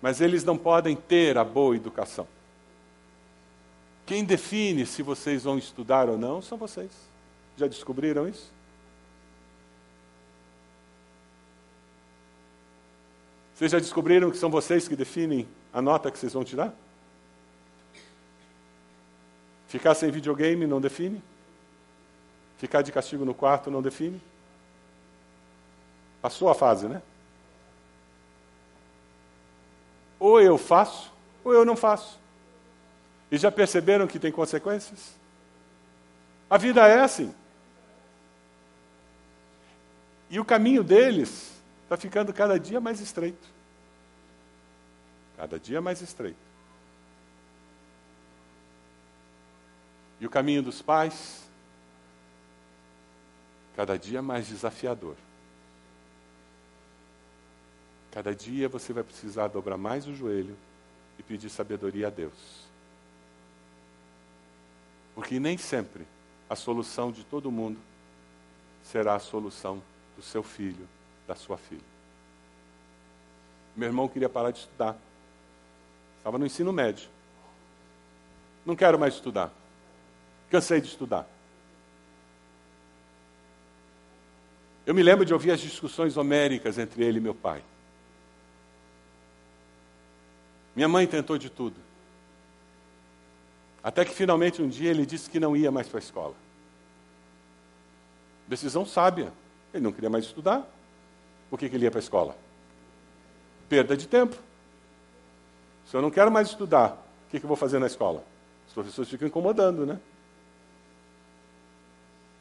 mas 0.01 0.21
eles 0.21 0.43
não 0.45 0.57
podem 0.57 0.97
ter 0.97 1.39
a 1.39 1.45
boa 1.45 1.77
educação. 1.77 2.27
Quem 4.05 4.25
define 4.25 4.85
se 4.85 5.03
vocês 5.03 5.45
vão 5.45 5.57
estudar 5.57 6.09
ou 6.09 6.19
não 6.19 6.43
são 6.43 6.59
vocês. 6.59 6.91
Já 7.57 7.67
descobriram 7.67 8.29
isso? 8.29 8.51
Vocês 13.63 13.71
já 13.71 13.79
descobriram 13.79 14.29
que 14.29 14.37
são 14.37 14.51
vocês 14.51 14.89
que 14.89 14.97
definem 14.97 15.47
a 15.73 15.81
nota 15.81 16.11
que 16.11 16.19
vocês 16.19 16.33
vão 16.33 16.43
tirar? 16.43 16.75
Ficar 19.69 19.95
sem 19.95 20.11
videogame 20.11 20.67
não 20.67 20.81
define? 20.81 21.23
Ficar 22.59 22.83
de 22.83 22.91
castigo 22.91 23.25
no 23.25 23.33
quarto 23.33 23.71
não 23.71 23.81
define? 23.81 24.21
Passou 26.21 26.49
a 26.49 26.57
fase, 26.57 26.89
né? 26.89 27.01
Ou 30.19 30.41
eu 30.41 30.59
faço, 30.59 31.13
ou 31.45 31.55
eu 31.55 31.65
não 31.65 31.77
faço. 31.77 32.19
E 33.31 33.39
já 33.39 33.53
perceberam 33.53 34.09
que 34.09 34.19
tem 34.19 34.33
consequências? 34.33 35.15
A 36.51 36.59
vida 36.59 36.85
é 36.89 36.99
assim. 36.99 37.33
E 40.29 40.41
o 40.41 40.45
caminho 40.45 40.83
deles 40.83 41.62
está 41.93 41.97
ficando 41.97 42.33
cada 42.33 42.59
dia 42.59 42.81
mais 42.81 43.01
estreito. 43.01 43.47
Cada 45.37 45.59
dia 45.59 45.81
mais 45.81 46.01
estreito. 46.01 46.39
E 50.19 50.27
o 50.27 50.31
caminho 50.31 50.63
dos 50.63 50.81
pais, 50.81 51.43
cada 53.77 53.99
dia 53.99 54.23
mais 54.23 54.47
desafiador. 54.47 55.17
Cada 58.11 58.35
dia 58.35 58.69
você 58.69 58.93
vai 58.93 59.03
precisar 59.03 59.49
dobrar 59.49 59.77
mais 59.77 60.07
o 60.07 60.15
joelho 60.15 60.57
e 61.19 61.23
pedir 61.23 61.51
sabedoria 61.51 62.07
a 62.07 62.11
Deus. 62.11 62.67
Porque 65.15 65.39
nem 65.39 65.59
sempre 65.59 66.07
a 66.49 66.57
solução 66.57 67.13
de 67.13 67.25
todo 67.25 67.51
mundo 67.51 67.79
será 68.83 69.15
a 69.15 69.19
solução 69.19 69.83
do 70.17 70.23
seu 70.23 70.43
filho, 70.43 70.89
da 71.33 71.37
sua 71.37 71.57
filha. 71.57 71.81
Meu 73.75 73.89
irmão 73.89 74.07
queria 74.07 74.29
parar 74.29 74.51
de 74.51 74.59
estudar. 74.59 74.97
Estava 76.19 76.37
no 76.37 76.45
ensino 76.45 76.73
médio. 76.73 77.09
Não 78.67 78.77
quero 78.77 78.99
mais 78.99 79.15
estudar. 79.15 79.51
Cansei 80.51 80.81
de 80.81 80.89
estudar. 80.89 81.27
Eu 84.85 84.95
me 84.95 85.03
lembro 85.03 85.25
de 85.25 85.33
ouvir 85.33 85.53
as 85.53 85.61
discussões 85.61 86.19
homéricas 86.19 86.77
entre 86.77 87.03
ele 87.03 87.17
e 87.19 87.21
meu 87.21 87.35
pai. 87.35 87.65
Minha 90.77 90.89
mãe 90.89 91.07
tentou 91.07 91.39
de 91.39 91.49
tudo. 91.49 91.77
Até 93.83 94.05
que 94.05 94.15
finalmente 94.15 94.61
um 94.61 94.69
dia 94.69 94.91
ele 94.91 95.07
disse 95.07 95.31
que 95.31 95.41
não 95.41 95.57
ia 95.57 95.71
mais 95.71 95.89
para 95.89 95.99
a 95.99 96.03
escola. 96.03 96.35
Decisão 98.47 98.85
sábia. 98.85 99.33
Ele 99.73 99.83
não 99.83 99.93
queria 99.93 100.11
mais 100.11 100.27
estudar. 100.27 100.69
Por 101.53 101.59
que, 101.59 101.69
que 101.69 101.77
ele 101.77 101.85
ia 101.85 101.91
para 101.91 101.99
a 101.99 102.03
escola? 102.03 102.35
Perda 103.69 103.95
de 103.95 104.09
tempo. 104.09 104.35
Se 105.85 105.95
eu 105.95 106.01
não 106.01 106.11
quero 106.11 106.33
mais 106.33 106.49
estudar, 106.49 106.93
o 107.27 107.31
que, 107.31 107.39
que 107.39 107.45
eu 107.45 107.49
vou 107.49 107.59
fazer 107.59 107.79
na 107.79 107.87
escola? 107.87 108.25
Os 108.67 108.73
professores 108.73 109.11
ficam 109.11 109.29
incomodando, 109.29 109.85
né? 109.85 110.01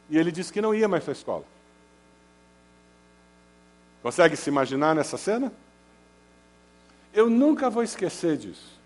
E 0.09 0.17
ele 0.17 0.31
disse 0.31 0.53
que 0.53 0.61
não 0.61 0.73
ia 0.73 0.87
mais 0.87 1.03
para 1.03 1.11
a 1.11 1.17
escola. 1.17 1.43
Consegue 4.01 4.37
se 4.37 4.49
imaginar 4.49 4.95
nessa 4.95 5.17
cena? 5.17 5.51
Eu 7.13 7.29
nunca 7.29 7.69
vou 7.69 7.83
esquecer 7.83 8.37
disso. 8.37 8.79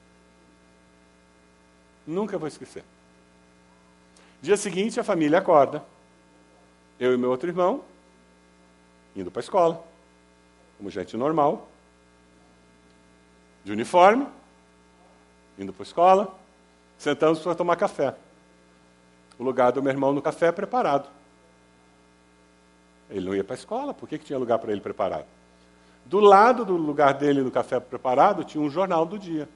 Nunca 2.08 2.36
vou 2.36 2.48
esquecer. 2.48 2.84
Dia 4.42 4.58
seguinte, 4.58 5.00
a 5.00 5.04
família 5.04 5.38
acorda. 5.38 5.86
Eu 7.00 7.14
e 7.14 7.18
meu 7.18 7.30
outro 7.30 7.48
irmão, 7.48 7.84
indo 9.16 9.30
para 9.30 9.42
a 9.42 9.44
escola, 9.44 9.86
como 10.78 10.90
gente 10.90 11.16
normal, 11.16 11.68
de 13.64 13.72
uniforme, 13.72 14.28
indo 15.58 15.74
para 15.74 15.84
a 15.84 15.88
escola, 15.88 16.36
sentamos 16.98 17.40
para 17.40 17.56
tomar 17.56 17.76
café. 17.76 18.16
O 19.38 19.44
lugar 19.44 19.72
do 19.72 19.82
meu 19.82 19.92
irmão 19.92 20.14
no 20.14 20.22
café 20.22 20.48
é 20.48 20.52
preparado. 20.52 21.10
Ele 23.10 23.26
não 23.26 23.36
ia 23.36 23.44
para 23.44 23.54
a 23.54 23.58
escola, 23.58 23.94
por 23.94 24.08
que, 24.08 24.18
que 24.18 24.26
tinha 24.26 24.40
lugar 24.40 24.60
para 24.60 24.72
ele 24.72 24.82
preparado? 24.82 25.26
Do 26.06 26.20
lado 26.20 26.64
do 26.64 26.76
lugar 26.76 27.14
dele 27.14 27.42
no 27.42 27.52
café 27.52 27.80
preparado 27.80 28.44
tinha 28.44 28.64
um 28.64 28.70
jornal 28.70 29.06
do 29.06 29.18
dia. 29.18 29.50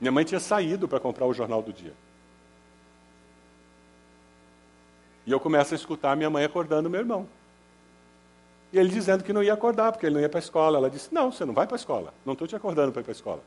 Minha 0.00 0.12
mãe 0.12 0.24
tinha 0.24 0.40
saído 0.40 0.86
para 0.88 1.00
comprar 1.00 1.26
o 1.26 1.32
jornal 1.32 1.62
do 1.62 1.72
dia. 1.72 1.94
E 5.26 5.32
eu 5.32 5.38
começo 5.38 5.74
a 5.74 5.76
escutar 5.76 6.16
minha 6.16 6.30
mãe 6.30 6.44
acordando 6.44 6.88
meu 6.88 7.00
irmão. 7.00 7.28
E 8.72 8.78
ele 8.78 8.88
dizendo 8.88 9.24
que 9.24 9.32
não 9.32 9.42
ia 9.42 9.52
acordar, 9.52 9.90
porque 9.90 10.06
ele 10.06 10.14
não 10.14 10.20
ia 10.20 10.28
para 10.28 10.38
a 10.38 10.40
escola. 10.40 10.78
Ela 10.78 10.90
disse: 10.90 11.12
Não, 11.12 11.32
você 11.32 11.44
não 11.44 11.52
vai 11.54 11.66
para 11.66 11.74
a 11.74 11.78
escola. 11.78 12.14
Não 12.24 12.34
estou 12.34 12.46
te 12.46 12.54
acordando 12.54 12.92
para 12.92 13.00
ir 13.00 13.04
para 13.04 13.10
a 13.10 13.14
escola. 13.14 13.42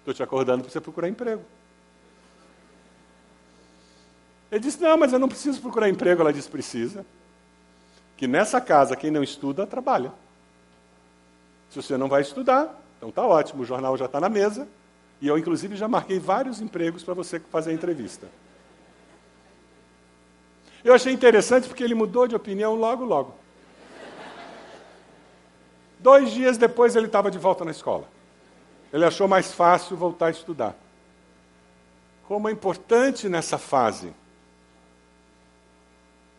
Estou 0.00 0.14
te 0.14 0.22
acordando 0.22 0.62
para 0.62 0.72
você 0.72 0.80
procurar 0.80 1.08
emprego. 1.08 1.42
Ele 4.50 4.60
disse: 4.60 4.80
Não, 4.80 4.96
mas 4.96 5.12
eu 5.12 5.18
não 5.18 5.28
preciso 5.28 5.60
procurar 5.60 5.88
emprego. 5.88 6.20
Ela 6.20 6.32
disse: 6.32 6.48
Precisa. 6.48 7.04
Que 8.16 8.26
nessa 8.26 8.60
casa, 8.60 8.96
quem 8.96 9.10
não 9.10 9.22
estuda, 9.22 9.66
trabalha. 9.66 10.12
Se 11.70 11.82
você 11.82 11.96
não 11.96 12.08
vai 12.08 12.22
estudar, 12.22 12.82
então 12.96 13.10
está 13.10 13.26
ótimo, 13.26 13.62
o 13.62 13.66
jornal 13.66 13.96
já 13.96 14.06
está 14.06 14.20
na 14.20 14.28
mesa, 14.28 14.66
e 15.20 15.28
eu, 15.28 15.36
inclusive, 15.36 15.76
já 15.76 15.88
marquei 15.88 16.18
vários 16.18 16.60
empregos 16.60 17.02
para 17.02 17.14
você 17.14 17.40
fazer 17.40 17.70
a 17.70 17.74
entrevista. 17.74 18.28
Eu 20.84 20.94
achei 20.94 21.12
interessante 21.12 21.68
porque 21.68 21.82
ele 21.82 21.94
mudou 21.94 22.26
de 22.28 22.36
opinião 22.36 22.74
logo, 22.74 23.04
logo. 23.04 23.34
Dois 26.06 26.30
dias 26.30 26.56
depois 26.56 26.94
ele 26.94 27.06
estava 27.06 27.32
de 27.32 27.38
volta 27.38 27.64
na 27.64 27.72
escola. 27.72 28.08
Ele 28.92 29.04
achou 29.04 29.26
mais 29.26 29.50
fácil 29.50 29.96
voltar 29.96 30.26
a 30.26 30.30
estudar. 30.30 30.76
Como 32.28 32.48
é 32.48 32.52
importante 32.52 33.28
nessa 33.28 33.58
fase. 33.58 34.14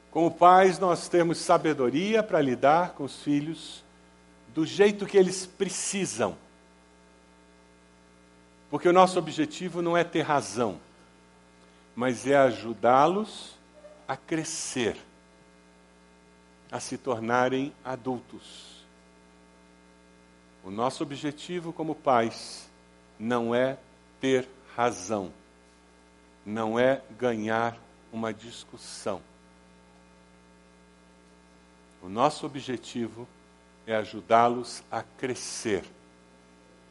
Como 0.10 0.32
pais, 0.32 0.80
nós 0.80 1.10
temos 1.10 1.40
sabedoria 1.40 2.24
para 2.24 2.40
lidar 2.40 2.94
com 2.94 3.04
os 3.04 3.22
filhos 3.22 3.84
do 4.56 4.66
jeito 4.66 5.06
que 5.06 5.18
eles 5.18 5.46
precisam 5.46 6.38
porque 8.70 8.88
o 8.88 8.94
nosso 8.94 9.18
objetivo 9.18 9.82
não 9.82 9.96
é 9.96 10.04
ter 10.04 10.22
razão, 10.22 10.80
mas 11.96 12.28
é 12.28 12.36
ajudá-los 12.36 13.56
a 14.08 14.18
crescer, 14.18 14.98
a 16.72 16.80
se 16.80 16.98
tornarem 16.98 17.74
adultos. 17.84 18.77
O 20.68 20.70
nosso 20.70 21.02
objetivo 21.02 21.72
como 21.72 21.96
pais 21.96 22.70
não 23.18 23.56
é 23.56 23.78
ter 24.20 24.46
razão, 24.76 25.32
não 26.46 26.78
é 26.78 27.02
ganhar 27.18 27.78
uma 28.12 28.34
discussão. 28.34 29.22
O 32.04 32.10
nosso 32.10 32.46
objetivo 32.46 33.26
é 33.88 33.96
ajudá-los 33.96 34.84
a 34.92 35.02
crescer, 35.02 35.86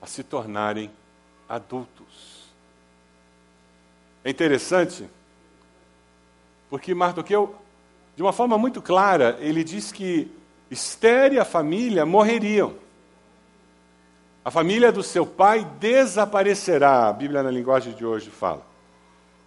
a 0.00 0.06
se 0.06 0.24
tornarem 0.24 0.90
adultos. 1.46 2.46
É 4.24 4.30
interessante, 4.30 5.06
porque 6.70 6.94
Mardoqueu, 6.94 7.54
de 8.16 8.22
uma 8.22 8.32
forma 8.32 8.56
muito 8.56 8.80
clara, 8.80 9.36
ele 9.38 9.62
diz 9.62 9.92
que 9.92 10.34
Esther 10.70 11.34
e 11.34 11.38
a 11.38 11.44
família 11.44 12.06
morreriam. 12.06 12.85
A 14.46 14.50
família 14.52 14.92
do 14.92 15.02
seu 15.02 15.26
pai 15.26 15.66
desaparecerá, 15.80 17.08
a 17.08 17.12
Bíblia 17.12 17.42
na 17.42 17.50
linguagem 17.50 17.92
de 17.92 18.06
hoje 18.06 18.30
fala. 18.30 18.64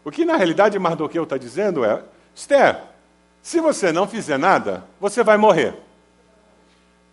O 0.03 0.11
que 0.11 0.25
na 0.25 0.35
realidade 0.35 0.77
Mardoqueu 0.77 1.23
está 1.23 1.37
dizendo 1.37 1.85
é: 1.85 2.03
Esther, 2.35 2.81
se 3.41 3.61
você 3.61 3.93
não 3.93 4.05
fizer 4.05 4.37
nada, 4.37 4.83
você 4.99 5.23
vai 5.23 5.37
morrer. 5.37 5.73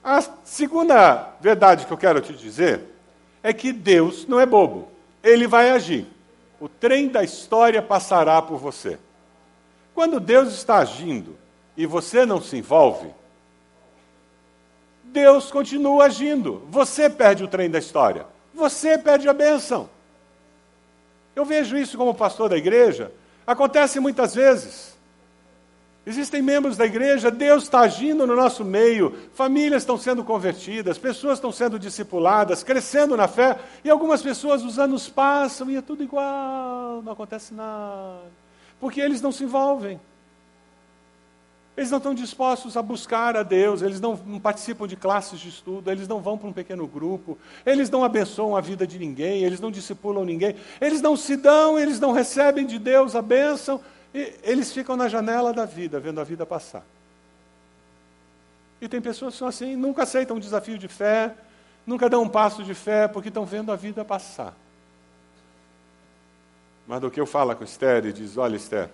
A 0.03 0.21
segunda 0.43 1.29
verdade 1.41 1.87
que 1.87 1.93
eu 1.93 1.97
quero 1.97 2.21
te 2.21 2.33
dizer 2.33 2.81
é 3.41 3.53
que 3.53 3.73
Deus 3.73 4.27
não 4.27 4.41
é 4.41 4.47
bobo. 4.47 4.91
Ele 5.23 5.47
vai 5.47 5.71
agir. 5.71 6.09
O 6.59 6.69
trem 6.69 7.07
da 7.07 7.23
história 7.23 7.81
passará 7.81 8.43
por 8.43 8.59
você. 8.59 8.99
Quando 9.95 10.19
Deus 10.19 10.53
está 10.53 10.79
agindo 10.79 11.37
e 11.77 11.87
você 11.87 12.27
não 12.27 12.43
se 12.43 12.57
envolve, 12.57 13.07
Deus 15.17 15.51
continua 15.51 16.05
agindo. 16.05 16.63
Você 16.69 17.09
perde 17.09 17.43
o 17.43 17.49
trem 17.49 17.71
da 17.71 17.79
história. 17.79 18.27
Você 18.53 18.99
perde 18.99 19.27
a 19.27 19.33
bênção. 19.33 19.89
Eu 21.35 21.43
vejo 21.43 21.75
isso 21.79 21.97
como 21.97 22.15
pastor 22.15 22.51
da 22.51 22.57
igreja. 22.59 23.11
Acontece 23.47 23.99
muitas 23.99 24.35
vezes. 24.35 24.95
Existem 26.05 26.43
membros 26.43 26.77
da 26.77 26.85
igreja, 26.85 27.31
Deus 27.31 27.63
está 27.63 27.81
agindo 27.81 28.27
no 28.27 28.37
nosso 28.37 28.63
meio, 28.63 29.17
famílias 29.33 29.83
estão 29.83 29.97
sendo 29.99 30.23
convertidas, 30.23 30.99
pessoas 30.99 31.39
estão 31.39 31.51
sendo 31.51 31.79
discipuladas, 31.79 32.63
crescendo 32.63 33.17
na 33.17 33.27
fé, 33.27 33.59
e 33.83 33.91
algumas 33.91 34.23
pessoas 34.23 34.63
os 34.63 34.79
anos 34.79 35.09
passam 35.09 35.69
e 35.71 35.77
é 35.77 35.83
tudo 35.83 36.05
igual, 36.05 37.03
não 37.03 37.13
acontece 37.13 37.55
nada. 37.55 38.21
Porque 38.79 39.01
eles 39.01 39.23
não 39.23 39.33
se 39.33 39.45
envolvem. 39.45 39.99
Eles 41.77 41.91
não 41.91 41.99
estão 41.99 42.15
dispostos 42.15 42.77
a 42.77 42.83
buscar 42.83 43.37
a 43.37 43.43
Deus, 43.43 43.83
eles 43.83 44.01
não, 44.01 44.17
participam 44.41 44.87
de 44.87 44.97
classes 44.97 45.39
de 45.39 45.51
estudo, 45.51 45.91
eles 45.91 46.09
não 46.09 46.21
vão 46.21 46.39
para 46.39 46.49
um 46.49 46.53
pequeno 46.53 46.87
grupo, 46.87 47.37
eles 47.67 47.91
não 47.91 48.03
abençoam 48.03 48.57
a 48.57 48.63
vida 48.63 48.87
de 48.87 48.99
ninguém, 48.99 49.45
eles 49.45 49.61
não 49.61 49.71
discipulam 49.71 50.25
ninguém, 50.25 50.57
eles 50.81 51.03
não 51.03 51.17
se 51.17 51.37
dão, 51.37 51.79
eles 51.79 52.01
não 52.01 52.13
recebem 52.13 52.65
de 52.65 52.79
Deus 52.79 53.15
a 53.15 53.21
bênção, 53.21 53.81
e 54.15 54.33
eles 54.43 54.73
ficam 54.73 54.97
na 54.97 55.07
janela 55.07 55.53
da 55.53 55.67
vida, 55.67 56.01
vendo 56.01 56.19
a 56.19 56.25
vida 56.25 56.47
passar. 56.47 56.83
E 58.81 58.89
tem 58.89 59.01
pessoas 59.01 59.35
que 59.35 59.39
são 59.39 59.49
assim, 59.49 59.77
nunca 59.77 60.05
aceitam 60.05 60.37
um 60.37 60.41
desafio 60.41 60.79
de 60.79 60.89
fé, 60.89 61.35
nunca 61.87 62.09
dão 62.09 62.23
um 62.23 62.29
passo 62.29 62.65
de 62.65 62.73
fé, 62.73 63.07
porque 63.07 63.29
estão 63.29 63.45
vendo 63.45 63.71
a 63.71 63.77
vida 63.77 64.03
passar. 64.03 64.55
Mas 66.87 67.01
do 67.01 67.11
que 67.11 67.21
eu 67.21 67.27
falo 67.27 67.55
com 67.55 67.65
Esther 67.65 68.07
e 68.07 68.13
diz: 68.13 68.37
Olha, 68.37 68.57
Esther, 68.57 68.91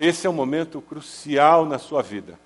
esse 0.00 0.26
é 0.26 0.30
um 0.30 0.34
momento 0.34 0.80
crucial 0.80 1.66
na 1.66 1.78
sua 1.78 2.02
vida. 2.02 2.38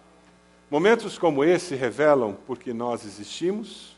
Momentos 0.70 1.18
como 1.18 1.44
esse 1.44 1.74
revelam 1.74 2.34
por 2.46 2.58
que 2.58 2.72
nós 2.72 3.04
existimos 3.04 3.94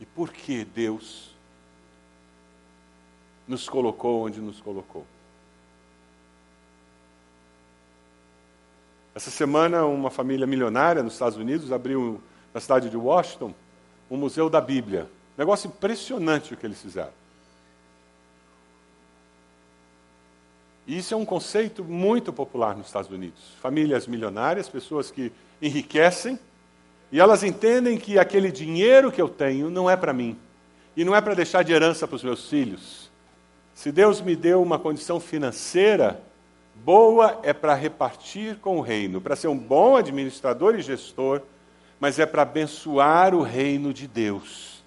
e 0.00 0.06
por 0.06 0.32
que 0.32 0.64
Deus 0.64 1.32
nos 3.46 3.68
colocou 3.68 4.24
onde 4.24 4.40
nos 4.40 4.60
colocou. 4.60 5.04
Essa 9.14 9.30
semana, 9.30 9.84
uma 9.84 10.10
família 10.10 10.46
milionária 10.46 11.02
nos 11.02 11.14
Estados 11.14 11.36
Unidos 11.36 11.70
abriu 11.70 12.22
na 12.54 12.60
cidade 12.60 12.88
de 12.88 12.96
Washington 12.96 13.52
um 14.10 14.16
museu 14.16 14.48
da 14.48 14.60
Bíblia. 14.60 15.10
Negócio 15.36 15.68
impressionante 15.68 16.54
o 16.54 16.56
que 16.56 16.64
eles 16.64 16.80
fizeram. 16.80 17.21
Isso 20.86 21.14
é 21.14 21.16
um 21.16 21.24
conceito 21.24 21.84
muito 21.84 22.32
popular 22.32 22.76
nos 22.76 22.86
Estados 22.86 23.10
Unidos. 23.10 23.54
Famílias 23.60 24.06
milionárias, 24.06 24.68
pessoas 24.68 25.10
que 25.10 25.32
enriquecem, 25.60 26.38
e 27.10 27.20
elas 27.20 27.44
entendem 27.44 27.98
que 27.98 28.18
aquele 28.18 28.50
dinheiro 28.50 29.12
que 29.12 29.20
eu 29.20 29.28
tenho 29.28 29.70
não 29.70 29.88
é 29.88 29.96
para 29.96 30.12
mim, 30.12 30.36
e 30.96 31.04
não 31.04 31.14
é 31.14 31.20
para 31.20 31.34
deixar 31.34 31.62
de 31.62 31.72
herança 31.72 32.08
para 32.08 32.16
os 32.16 32.24
meus 32.24 32.48
filhos. 32.48 33.10
Se 33.74 33.92
Deus 33.92 34.20
me 34.20 34.34
deu 34.34 34.60
uma 34.60 34.78
condição 34.78 35.20
financeira 35.20 36.20
boa, 36.74 37.38
é 37.42 37.52
para 37.52 37.74
repartir 37.74 38.56
com 38.56 38.78
o 38.78 38.80
reino, 38.80 39.20
para 39.20 39.36
ser 39.36 39.48
um 39.48 39.56
bom 39.56 39.96
administrador 39.96 40.74
e 40.74 40.82
gestor, 40.82 41.42
mas 42.00 42.18
é 42.18 42.26
para 42.26 42.42
abençoar 42.42 43.34
o 43.34 43.42
reino 43.42 43.92
de 43.92 44.08
Deus. 44.08 44.82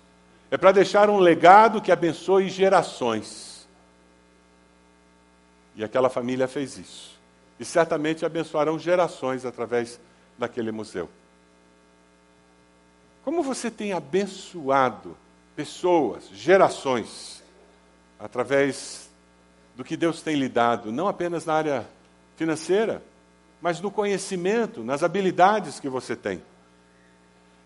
É 0.52 0.58
para 0.58 0.74
deixar 0.74 1.10
um 1.10 1.18
legado 1.18 1.82
que 1.82 1.92
abençoe 1.92 2.50
gerações. 2.50 3.55
E 5.76 5.84
aquela 5.84 6.10
família 6.10 6.48
fez 6.48 6.78
isso. 6.78 7.20
E 7.60 7.66
certamente 7.66 8.26
abençoarão 8.26 8.80
gerações 8.80 9.46
através 9.46 10.00
daquele 10.38 10.72
museu. 10.72 11.10
Como 13.24 13.42
você 13.42 13.72
tem 13.72 13.94
abençoado 13.94 15.18
pessoas, 15.56 16.30
gerações, 16.32 17.44
através 18.20 19.10
do 19.76 19.84
que 19.84 19.98
Deus 19.98 20.22
tem 20.22 20.36
lhe 20.36 20.48
dado, 20.48 20.92
não 20.92 21.08
apenas 21.08 21.46
na 21.46 21.54
área 21.54 21.88
financeira, 22.38 23.02
mas 23.62 23.82
no 23.82 23.90
conhecimento, 23.90 24.84
nas 24.84 25.04
habilidades 25.04 25.80
que 25.80 25.90
você 25.90 26.16
tem. 26.16 26.42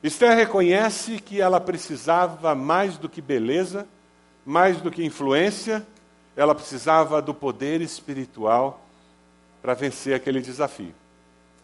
Esther 0.01 0.35
reconhece 0.35 1.19
que 1.19 1.41
ela 1.41 1.59
precisava 1.59 2.55
mais 2.55 2.97
do 2.97 3.09
que 3.09 3.21
beleza, 3.21 3.85
mais 4.45 4.79
do 4.79 4.89
que 4.89 5.03
influência, 5.03 5.85
ela 6.39 6.55
precisava 6.55 7.21
do 7.21 7.33
poder 7.33 7.81
espiritual 7.81 8.81
para 9.61 9.73
vencer 9.73 10.13
aquele 10.13 10.39
desafio. 10.39 10.95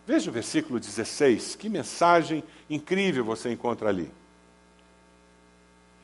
Veja 0.05 0.29
o 0.29 0.33
versículo 0.33 0.81
16, 0.81 1.55
que 1.55 1.69
mensagem 1.69 2.43
incrível 2.69 3.23
você 3.23 3.49
encontra 3.53 3.87
ali. 3.87 4.11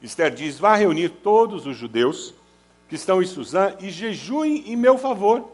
Esther 0.02 0.34
diz: 0.34 0.58
Vá 0.58 0.78
reunir 0.78 1.10
todos 1.10 1.66
os 1.66 1.76
judeus 1.76 2.34
que 2.88 2.96
estão 2.96 3.22
em 3.22 3.26
Suzã 3.26 3.76
e 3.82 3.90
jejuem 3.90 4.64
em 4.72 4.78
meu 4.78 4.98
favor. 4.98 5.52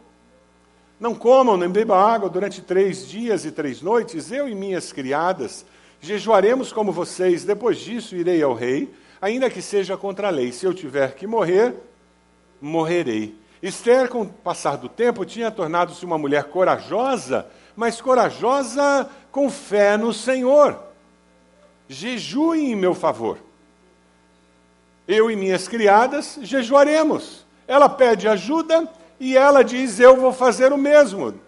Não 1.00 1.16
comam 1.16 1.58
nem 1.58 1.70
bebam 1.70 1.98
água 1.98 2.30
durante 2.30 2.62
três 2.62 3.08
dias 3.08 3.46
e 3.46 3.52
três 3.52 3.82
noites, 3.82 4.32
eu 4.32 4.48
e 4.48 4.54
minhas 4.54 4.94
criadas 4.94 5.66
jejuaremos 6.00 6.72
como 6.72 6.92
vocês. 6.92 7.44
Depois 7.44 7.80
disso 7.80 8.16
irei 8.16 8.44
ao 8.44 8.54
rei, 8.54 8.94
ainda 9.20 9.50
que 9.50 9.62
seja 9.62 9.98
contra 9.98 10.28
a 10.28 10.32
lei. 10.32 10.52
Se 10.52 10.68
eu 10.68 10.74
tiver 10.74 11.16
que 11.16 11.26
morrer, 11.26 11.74
morrerei. 12.62 13.36
Esther, 13.62 14.08
com 14.10 14.22
o 14.22 14.28
passar 14.28 14.78
do 14.78 14.88
tempo, 14.88 15.26
tinha 15.26 15.50
tornado-se 15.50 16.06
uma 16.06 16.18
mulher 16.18 16.46
corajosa, 16.46 17.48
mas 17.76 18.00
corajosa 18.00 19.10
com 19.32 19.50
fé 19.50 19.98
no 19.98 20.14
Senhor. 20.14 20.78
Jejue 21.90 22.72
em 22.72 22.76
meu 22.76 22.94
favor. 22.94 23.38
Eu 25.08 25.32
e 25.32 25.36
minhas 25.36 25.68
criadas 25.68 26.38
jejuaremos. 26.42 27.46
Ela 27.68 27.88
pede 27.88 28.28
ajuda 28.28 28.88
e 29.20 29.38
ela 29.38 29.64
diz: 29.64 30.00
Eu 30.00 30.18
vou 30.18 30.34
fazer 30.34 30.72
o 30.74 30.78
mesmo. 30.78 31.40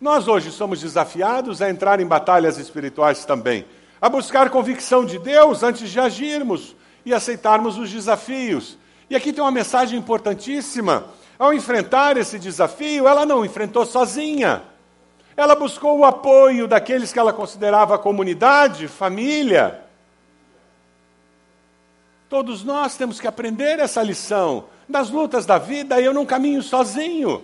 Nós 0.00 0.26
hoje 0.26 0.50
somos 0.50 0.80
desafiados 0.80 1.60
a 1.60 1.68
entrar 1.70 2.00
em 2.00 2.06
batalhas 2.06 2.58
espirituais 2.58 3.24
também, 3.24 3.66
a 4.00 4.08
buscar 4.08 4.48
convicção 4.50 5.04
de 5.04 5.18
Deus 5.18 5.62
antes 5.62 5.90
de 5.90 6.00
agirmos 6.00 6.74
e 7.04 7.12
aceitarmos 7.12 7.76
os 7.78 7.90
desafios. 7.90 8.78
E 9.10 9.16
aqui 9.16 9.32
tem 9.32 9.42
uma 9.42 9.50
mensagem 9.50 9.98
importantíssima. 9.98 11.06
Ao 11.36 11.52
enfrentar 11.52 12.16
esse 12.16 12.38
desafio, 12.38 13.08
ela 13.08 13.26
não 13.26 13.44
enfrentou 13.44 13.84
sozinha. 13.84 14.62
Ela 15.36 15.56
buscou 15.56 15.98
o 15.98 16.04
apoio 16.04 16.68
daqueles 16.68 17.12
que 17.12 17.18
ela 17.18 17.32
considerava 17.32 17.98
comunidade, 17.98 18.86
família. 18.86 19.80
Todos 22.28 22.62
nós 22.62 22.96
temos 22.96 23.18
que 23.18 23.26
aprender 23.26 23.80
essa 23.80 24.00
lição. 24.00 24.66
Nas 24.88 25.10
lutas 25.10 25.44
da 25.44 25.58
vida, 25.58 26.00
eu 26.00 26.14
não 26.14 26.24
caminho 26.24 26.62
sozinho. 26.62 27.42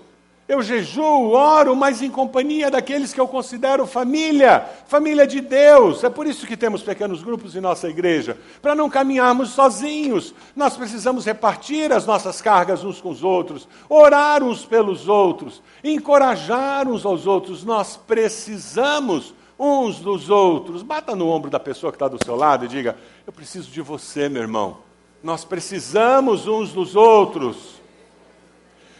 Eu 0.48 0.62
jejuo, 0.62 1.32
oro, 1.32 1.74
mas 1.74 2.00
em 2.00 2.10
companhia 2.10 2.70
daqueles 2.70 3.12
que 3.12 3.20
eu 3.20 3.26
considero 3.26 3.84
família, 3.84 4.64
família 4.86 5.26
de 5.26 5.40
Deus. 5.40 6.04
É 6.04 6.08
por 6.08 6.24
isso 6.24 6.46
que 6.46 6.56
temos 6.56 6.84
pequenos 6.84 7.20
grupos 7.20 7.56
em 7.56 7.60
nossa 7.60 7.88
igreja, 7.88 8.38
para 8.62 8.72
não 8.72 8.88
caminharmos 8.88 9.50
sozinhos. 9.50 10.32
Nós 10.54 10.76
precisamos 10.76 11.26
repartir 11.26 11.92
as 11.92 12.06
nossas 12.06 12.40
cargas 12.40 12.84
uns 12.84 13.00
com 13.00 13.10
os 13.10 13.24
outros, 13.24 13.66
orar 13.88 14.44
uns 14.44 14.64
pelos 14.64 15.08
outros, 15.08 15.60
encorajar 15.82 16.86
uns 16.86 17.04
aos 17.04 17.26
outros. 17.26 17.64
Nós 17.64 17.96
precisamos 17.96 19.34
uns 19.58 19.98
dos 19.98 20.30
outros. 20.30 20.84
Bata 20.84 21.16
no 21.16 21.28
ombro 21.28 21.50
da 21.50 21.58
pessoa 21.58 21.90
que 21.90 21.96
está 21.96 22.06
do 22.06 22.24
seu 22.24 22.36
lado 22.36 22.66
e 22.66 22.68
diga: 22.68 22.96
Eu 23.26 23.32
preciso 23.32 23.68
de 23.68 23.80
você, 23.80 24.28
meu 24.28 24.42
irmão. 24.42 24.78
Nós 25.24 25.44
precisamos 25.44 26.46
uns 26.46 26.72
dos 26.72 26.94
outros. 26.94 27.75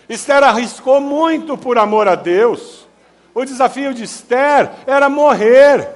Esther 0.08 0.42
arriscou 0.44 1.00
muito 1.00 1.56
por 1.58 1.78
amor 1.78 2.08
a 2.08 2.14
Deus. 2.14 2.86
O 3.34 3.44
desafio 3.44 3.92
de 3.92 4.04
Esther 4.04 4.70
era 4.86 5.08
morrer. 5.08 5.88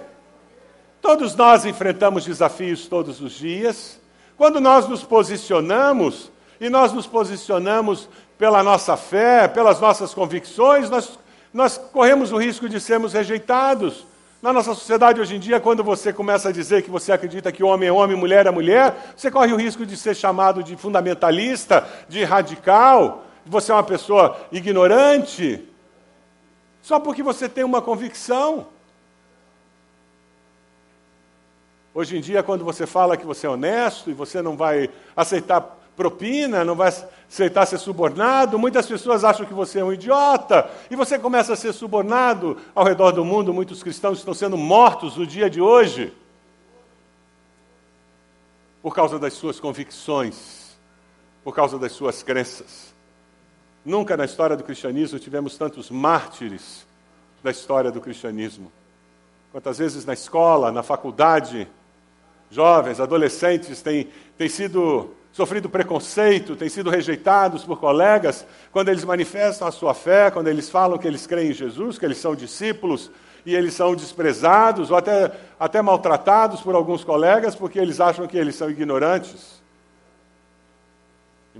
Todos 1.00 1.34
nós 1.34 1.64
enfrentamos 1.64 2.24
desafios 2.24 2.86
todos 2.86 3.20
os 3.20 3.32
dias. 3.32 4.00
Quando 4.36 4.60
nós 4.60 4.88
nos 4.88 5.02
posicionamos, 5.02 6.30
e 6.60 6.68
nós 6.68 6.92
nos 6.92 7.06
posicionamos 7.06 8.08
pela 8.36 8.62
nossa 8.62 8.96
fé, 8.96 9.48
pelas 9.48 9.80
nossas 9.80 10.12
convicções, 10.12 10.90
nós, 10.90 11.18
nós 11.52 11.78
corremos 11.78 12.32
o 12.32 12.36
risco 12.36 12.68
de 12.68 12.78
sermos 12.78 13.14
rejeitados. 13.14 14.06
Na 14.42 14.52
nossa 14.52 14.74
sociedade 14.74 15.20
hoje 15.20 15.36
em 15.36 15.40
dia, 15.40 15.58
quando 15.60 15.82
você 15.82 16.12
começa 16.12 16.48
a 16.50 16.52
dizer 16.52 16.82
que 16.82 16.90
você 16.90 17.12
acredita 17.12 17.52
que 17.52 17.62
homem 17.62 17.88
é 17.88 17.92
homem, 17.92 18.16
mulher 18.16 18.46
é 18.46 18.50
mulher, 18.50 19.12
você 19.16 19.30
corre 19.30 19.52
o 19.52 19.56
risco 19.56 19.84
de 19.86 19.96
ser 19.96 20.14
chamado 20.14 20.62
de 20.62 20.76
fundamentalista, 20.76 21.86
de 22.08 22.24
radical, 22.24 23.24
você 23.44 23.72
é 23.72 23.74
uma 23.74 23.82
pessoa 23.82 24.38
ignorante, 24.52 25.66
só 26.82 26.98
porque 26.98 27.22
você 27.22 27.48
tem 27.48 27.64
uma 27.64 27.82
convicção. 27.82 28.66
Hoje 31.92 32.16
em 32.16 32.20
dia, 32.20 32.42
quando 32.42 32.64
você 32.64 32.86
fala 32.86 33.16
que 33.16 33.26
você 33.26 33.46
é 33.46 33.50
honesto 33.50 34.10
e 34.10 34.14
você 34.14 34.40
não 34.40 34.56
vai 34.56 34.88
aceitar 35.16 35.78
propina, 35.96 36.64
não 36.64 36.74
vai 36.74 36.88
aceitar 37.28 37.66
ser 37.66 37.78
subornado, 37.78 38.58
muitas 38.58 38.86
pessoas 38.86 39.24
acham 39.24 39.44
que 39.44 39.52
você 39.52 39.80
é 39.80 39.84
um 39.84 39.92
idiota 39.92 40.70
e 40.90 40.96
você 40.96 41.18
começa 41.18 41.52
a 41.52 41.56
ser 41.56 41.72
subornado 41.72 42.56
ao 42.74 42.84
redor 42.84 43.10
do 43.10 43.24
mundo. 43.24 43.52
Muitos 43.52 43.82
cristãos 43.82 44.18
estão 44.18 44.32
sendo 44.32 44.56
mortos 44.56 45.16
no 45.16 45.26
dia 45.26 45.50
de 45.50 45.60
hoje 45.60 46.12
por 48.82 48.94
causa 48.94 49.18
das 49.18 49.34
suas 49.34 49.60
convicções, 49.60 50.78
por 51.44 51.54
causa 51.54 51.78
das 51.78 51.92
suas 51.92 52.22
crenças. 52.22 52.89
Nunca 53.84 54.16
na 54.16 54.24
história 54.24 54.56
do 54.56 54.64
cristianismo 54.64 55.18
tivemos 55.18 55.56
tantos 55.56 55.90
mártires 55.90 56.86
da 57.42 57.50
história 57.50 57.90
do 57.90 58.00
cristianismo. 58.00 58.70
Quantas 59.52 59.78
vezes 59.78 60.04
na 60.04 60.12
escola, 60.12 60.70
na 60.70 60.82
faculdade, 60.82 61.66
jovens, 62.50 63.00
adolescentes 63.00 63.80
têm, 63.82 64.08
têm 64.36 64.48
sido 64.48 65.10
sofrido 65.32 65.68
preconceito, 65.68 66.56
têm 66.56 66.68
sido 66.68 66.90
rejeitados 66.90 67.64
por 67.64 67.78
colegas 67.78 68.44
quando 68.70 68.88
eles 68.88 69.04
manifestam 69.04 69.66
a 69.66 69.72
sua 69.72 69.94
fé, 69.94 70.30
quando 70.30 70.48
eles 70.48 70.68
falam 70.68 70.98
que 70.98 71.06
eles 71.06 71.26
creem 71.26 71.50
em 71.50 71.54
Jesus, 71.54 71.98
que 71.98 72.04
eles 72.04 72.18
são 72.18 72.34
discípulos, 72.34 73.10
e 73.44 73.54
eles 73.54 73.74
são 73.74 73.94
desprezados 73.94 74.90
ou 74.90 74.96
até, 74.96 75.32
até 75.58 75.80
maltratados 75.80 76.60
por 76.60 76.74
alguns 76.74 77.04
colegas 77.04 77.54
porque 77.54 77.78
eles 77.78 78.00
acham 78.00 78.26
que 78.26 78.36
eles 78.36 78.54
são 78.54 78.68
ignorantes. 78.70 79.59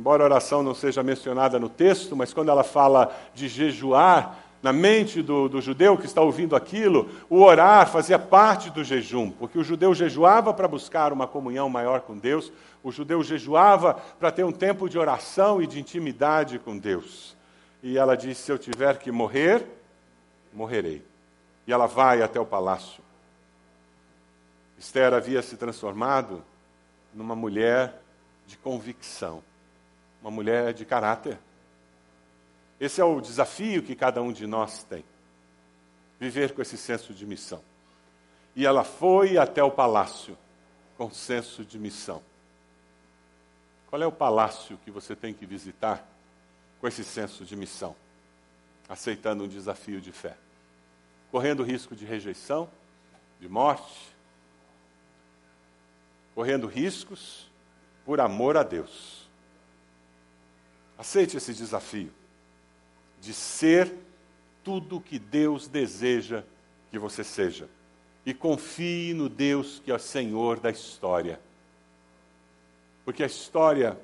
Embora 0.01 0.23
a 0.23 0.25
oração 0.25 0.63
não 0.63 0.75
seja 0.75 1.03
mencionada 1.03 1.59
no 1.59 1.69
texto, 1.69 2.17
mas 2.17 2.33
quando 2.33 2.49
ela 2.49 2.65
fala 2.65 3.15
de 3.35 3.49
jejuar, 3.49 4.35
na 4.63 4.73
mente 4.73 5.21
do, 5.21 5.47
do, 5.47 5.61
judeu 5.61 5.99
que 5.99 6.07
está 6.07 6.23
ouvindo 6.23 6.57
aquilo, 6.57 7.11
o 7.29 7.43
orar 7.43 7.87
fazia 7.87 8.19
parte 8.19 8.71
do 8.71 8.83
jejum, 8.83 9.31
porque 9.31 9.59
o 9.59 9.63
judeu 9.63 9.95
jejuava 9.95 10.55
para 10.55 10.67
buscar 10.67 11.13
uma 11.13 11.27
comunhão 11.27 11.69
maior 11.69 12.01
com 12.01 12.17
Deus, 12.17 12.51
o 12.83 12.91
judeu 12.91 13.23
jejuava 13.23 13.93
para 14.19 14.31
ter 14.31 14.43
um 14.43 14.53
tempo 14.53 14.89
de 14.89 14.99
oração 14.99 15.61
e 15.61 15.67
de 15.67 15.79
intimidade 15.79 16.59
com 16.59 16.79
Deus. 16.79 17.37
E 17.83 17.99
ela 17.99 18.17
disse: 18.17 18.45
Se 18.45 18.53
eu 18.53 18.59
tiver 18.59 18.97
que 18.97 19.13
morrer, 19.13 19.67
morrerei. 20.51 21.05
E 21.67 21.73
ela 21.75 21.87
vai 21.87 22.23
até 22.23 22.41
o 22.41 22.47
palácio. 22.47 23.03
Esther 24.79 25.13
havia 25.13 25.43
se 25.43 25.59
transformado 25.59 26.43
numa 27.13 27.37
mulher 27.37 28.01
de 28.47 28.57
convicção 28.57 29.43
uma 30.21 30.31
mulher 30.31 30.73
de 30.73 30.85
caráter. 30.85 31.39
Esse 32.79 33.01
é 33.01 33.05
o 33.05 33.21
desafio 33.21 33.83
que 33.83 33.95
cada 33.95 34.23
um 34.23 34.33
de 34.33 34.47
nós 34.47 34.85
tem. 34.85 35.05
Viver 36.19 36.55
com 36.55 36.63
esse 36.63 36.77
senso 36.77 37.13
de 37.13 37.27
missão. 37.27 37.63
E 38.55 38.67
ela 38.67 38.85
foi 38.85 39.39
até 39.39 39.63
o 39.63 39.71
palácio 39.71 40.37
com 40.97 41.11
senso 41.11 41.65
de 41.65 41.79
missão. 41.79 42.23
Qual 43.89 44.01
é 44.01 44.07
o 44.07 44.13
palácio 44.13 44.79
que 44.85 44.91
você 44.91 45.17
tem 45.17 45.35
que 45.35 45.45
visitar 45.45 46.07
com 46.81 46.87
esse 46.87 47.03
senso 47.03 47.45
de 47.45 47.57
missão? 47.57 47.97
Aceitando 48.89 49.45
um 49.45 49.49
desafio 49.49 50.01
de 50.01 50.13
fé. 50.13 50.37
Correndo 51.31 51.63
risco 51.63 51.97
de 51.97 52.05
rejeição, 52.05 52.69
de 53.41 53.49
morte, 53.49 54.15
correndo 56.35 56.67
riscos 56.67 57.51
por 58.05 58.21
amor 58.21 58.57
a 58.57 58.63
Deus. 58.63 59.20
Aceite 61.01 61.39
esse 61.39 61.55
desafio 61.55 62.13
de 63.23 63.33
ser 63.33 63.91
tudo 64.63 64.99
o 64.99 65.01
que 65.01 65.19
Deus 65.19 65.67
deseja 65.67 66.45
que 66.91 66.99
você 66.99 67.25
seja. 67.25 67.71
E 68.27 68.35
confie 68.35 69.15
no 69.15 69.27
Deus 69.27 69.81
que 69.83 69.91
é 69.91 69.95
o 69.95 69.99
Senhor 69.99 70.61
da 70.61 70.71
história. 70.71 71.41
Porque 73.03 73.23
a 73.23 73.27
história, 73.27 73.99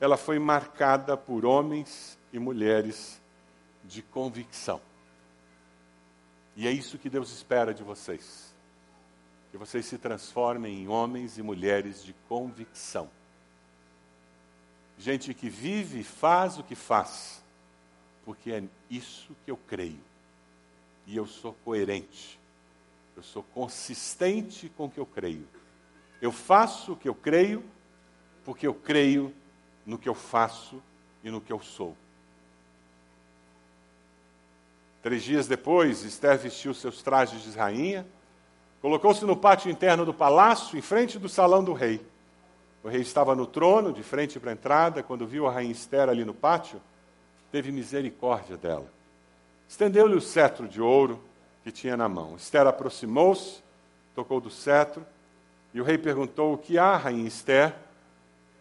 ela 0.00 0.16
foi 0.16 0.40
marcada 0.40 1.16
por 1.16 1.44
homens 1.44 2.18
e 2.32 2.40
mulheres 2.40 3.22
de 3.84 4.02
convicção. 4.02 4.80
E 6.56 6.66
é 6.66 6.72
isso 6.72 6.98
que 6.98 7.08
Deus 7.08 7.32
espera 7.32 7.72
de 7.72 7.84
vocês. 7.84 8.52
Que 9.52 9.56
vocês 9.56 9.86
se 9.86 9.96
transformem 9.96 10.82
em 10.82 10.88
homens 10.88 11.38
e 11.38 11.42
mulheres 11.42 12.02
de 12.02 12.12
convicção. 12.28 13.08
Gente 15.02 15.34
que 15.34 15.50
vive 15.50 15.98
e 15.98 16.04
faz 16.04 16.60
o 16.60 16.62
que 16.62 16.76
faz, 16.76 17.42
porque 18.24 18.52
é 18.52 18.62
isso 18.88 19.34
que 19.44 19.50
eu 19.50 19.56
creio. 19.56 19.98
E 21.08 21.16
eu 21.16 21.26
sou 21.26 21.54
coerente. 21.64 22.38
Eu 23.16 23.22
sou 23.24 23.42
consistente 23.42 24.68
com 24.76 24.84
o 24.84 24.90
que 24.90 25.00
eu 25.00 25.04
creio. 25.04 25.48
Eu 26.20 26.30
faço 26.30 26.92
o 26.92 26.96
que 26.96 27.08
eu 27.08 27.16
creio, 27.16 27.64
porque 28.44 28.64
eu 28.64 28.72
creio 28.72 29.34
no 29.84 29.98
que 29.98 30.08
eu 30.08 30.14
faço 30.14 30.80
e 31.24 31.32
no 31.32 31.40
que 31.40 31.52
eu 31.52 31.60
sou. 31.60 31.96
Três 35.02 35.24
dias 35.24 35.48
depois, 35.48 36.04
Esther 36.04 36.38
vestiu 36.38 36.72
seus 36.72 37.02
trajes 37.02 37.42
de 37.42 37.58
rainha, 37.58 38.06
colocou-se 38.80 39.24
no 39.24 39.36
pátio 39.36 39.68
interno 39.68 40.06
do 40.06 40.14
palácio, 40.14 40.78
em 40.78 40.82
frente 40.82 41.18
do 41.18 41.28
salão 41.28 41.64
do 41.64 41.72
rei. 41.72 42.11
O 42.82 42.88
rei 42.88 43.00
estava 43.00 43.34
no 43.34 43.46
trono, 43.46 43.92
de 43.92 44.02
frente 44.02 44.40
para 44.40 44.50
a 44.50 44.54
entrada, 44.54 45.02
quando 45.02 45.26
viu 45.26 45.46
a 45.46 45.52
rainha 45.52 45.72
Esther 45.72 46.08
ali 46.08 46.24
no 46.24 46.34
pátio, 46.34 46.80
teve 47.50 47.70
misericórdia 47.70 48.56
dela. 48.56 48.90
Estendeu-lhe 49.68 50.16
o 50.16 50.20
cetro 50.20 50.66
de 50.66 50.80
ouro 50.80 51.22
que 51.62 51.70
tinha 51.70 51.96
na 51.96 52.08
mão. 52.08 52.34
Esther 52.36 52.66
aproximou-se, 52.66 53.62
tocou 54.14 54.40
do 54.40 54.50
cetro, 54.50 55.06
e 55.72 55.80
o 55.80 55.84
rei 55.84 55.96
perguntou: 55.96 56.54
O 56.54 56.58
que 56.58 56.78
há, 56.78 56.96
rainha 56.96 57.26
Esther? 57.26 57.74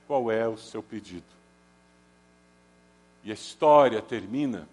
Qual 0.07 0.31
é 0.31 0.47
o 0.47 0.57
seu 0.57 0.83
pedido? 0.83 1.25
E 3.23 3.31
a 3.31 3.33
história 3.33 4.01
termina 4.01 4.67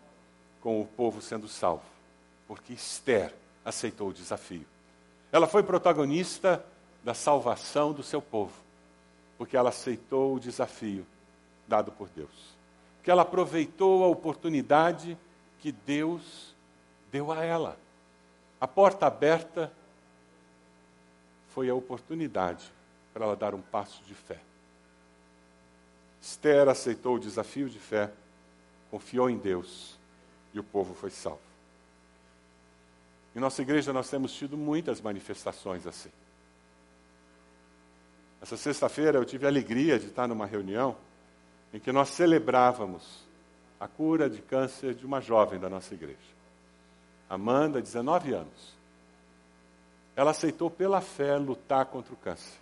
com 0.61 0.81
o 0.81 0.87
povo 0.87 1.21
sendo 1.21 1.49
salvo, 1.49 1.85
porque 2.47 2.73
Esther 2.73 3.33
aceitou 3.65 4.09
o 4.09 4.13
desafio. 4.13 4.67
Ela 5.31 5.47
foi 5.47 5.63
protagonista 5.63 6.65
da 7.05 7.15
salvação 7.15 7.93
do 7.93 8.03
seu 8.03 8.21
povo, 8.21 8.53
porque 9.39 9.57
ela 9.57 9.68
aceitou 9.68 10.34
o 10.34 10.41
desafio 10.41 11.07
dado 11.66 11.93
por 11.93 12.09
Deus. 12.09 12.57
Porque 12.97 13.11
ela 13.11 13.22
aproveitou 13.22 14.05
a 14.05 14.09
oportunidade 14.09 15.16
que 15.61 15.70
Deus 15.70 16.55
deu 17.11 17.30
a 17.30 17.45
ela. 17.45 17.78
A 18.61 18.66
porta 18.66 19.07
aberta 19.07 19.72
foi 21.49 21.70
a 21.70 21.74
oportunidade 21.74 22.70
para 23.14 23.24
ela 23.24 23.36
dar 23.36 23.55
um 23.55 23.62
passo 23.62 24.03
de 24.03 24.14
fé. 24.14 24.41
Esther 26.20 26.68
aceitou 26.68 27.14
o 27.16 27.20
desafio 27.20 27.70
de 27.70 27.78
fé, 27.78 28.12
confiou 28.91 29.30
em 29.30 29.39
Deus 29.39 29.97
e 30.53 30.59
o 30.59 30.64
povo 30.64 30.95
foi 30.95 31.11
salvo. 31.11 31.41
Em 33.36 33.41
nossa 33.41 33.62
igreja 33.62 33.93
nós 33.93 34.11
temos 34.11 34.32
tido 34.32 34.57
muitas 34.57 35.01
manifestações 35.01 35.86
assim. 35.86 36.11
Essa 38.41 38.57
sexta-feira 38.57 39.18
eu 39.18 39.24
tive 39.24 39.47
a 39.47 39.49
alegria 39.49 39.99
de 39.99 40.07
estar 40.07 40.28
numa 40.28 40.47
reunião 40.47 40.97
em 41.72 41.80
que 41.80 41.93
nós 41.93 42.09
celebrávamos 42.11 43.26
a 43.78 43.86
cura 43.86 44.28
de 44.28 44.41
câncer 44.41 44.95
de 44.95 45.05
uma 45.05 45.20
jovem 45.20 45.59
da 45.59 45.68
nossa 45.68 45.95
igreja. 45.95 46.18
Amanda, 47.28 47.80
19 47.80 48.32
anos. 48.32 48.74
Ela 50.16 50.30
aceitou 50.30 50.70
pela 50.70 51.01
fé 51.01 51.36
lutar 51.36 51.86
contra 51.86 52.12
o 52.12 52.16
câncer. 52.16 52.59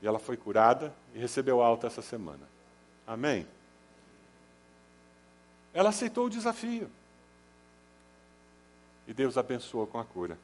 E 0.00 0.06
ela 0.06 0.18
foi 0.18 0.36
curada 0.36 0.92
e 1.14 1.18
recebeu 1.18 1.60
alta 1.60 1.86
essa 1.86 2.02
semana. 2.02 2.46
Amém? 3.06 3.46
Ela 5.74 5.90
aceitou 5.90 6.26
o 6.26 6.30
desafio. 6.30 6.90
E 9.06 9.12
Deus 9.12 9.36
abençoou 9.36 9.86
com 9.86 9.98
a 9.98 10.04
cura. 10.04 10.38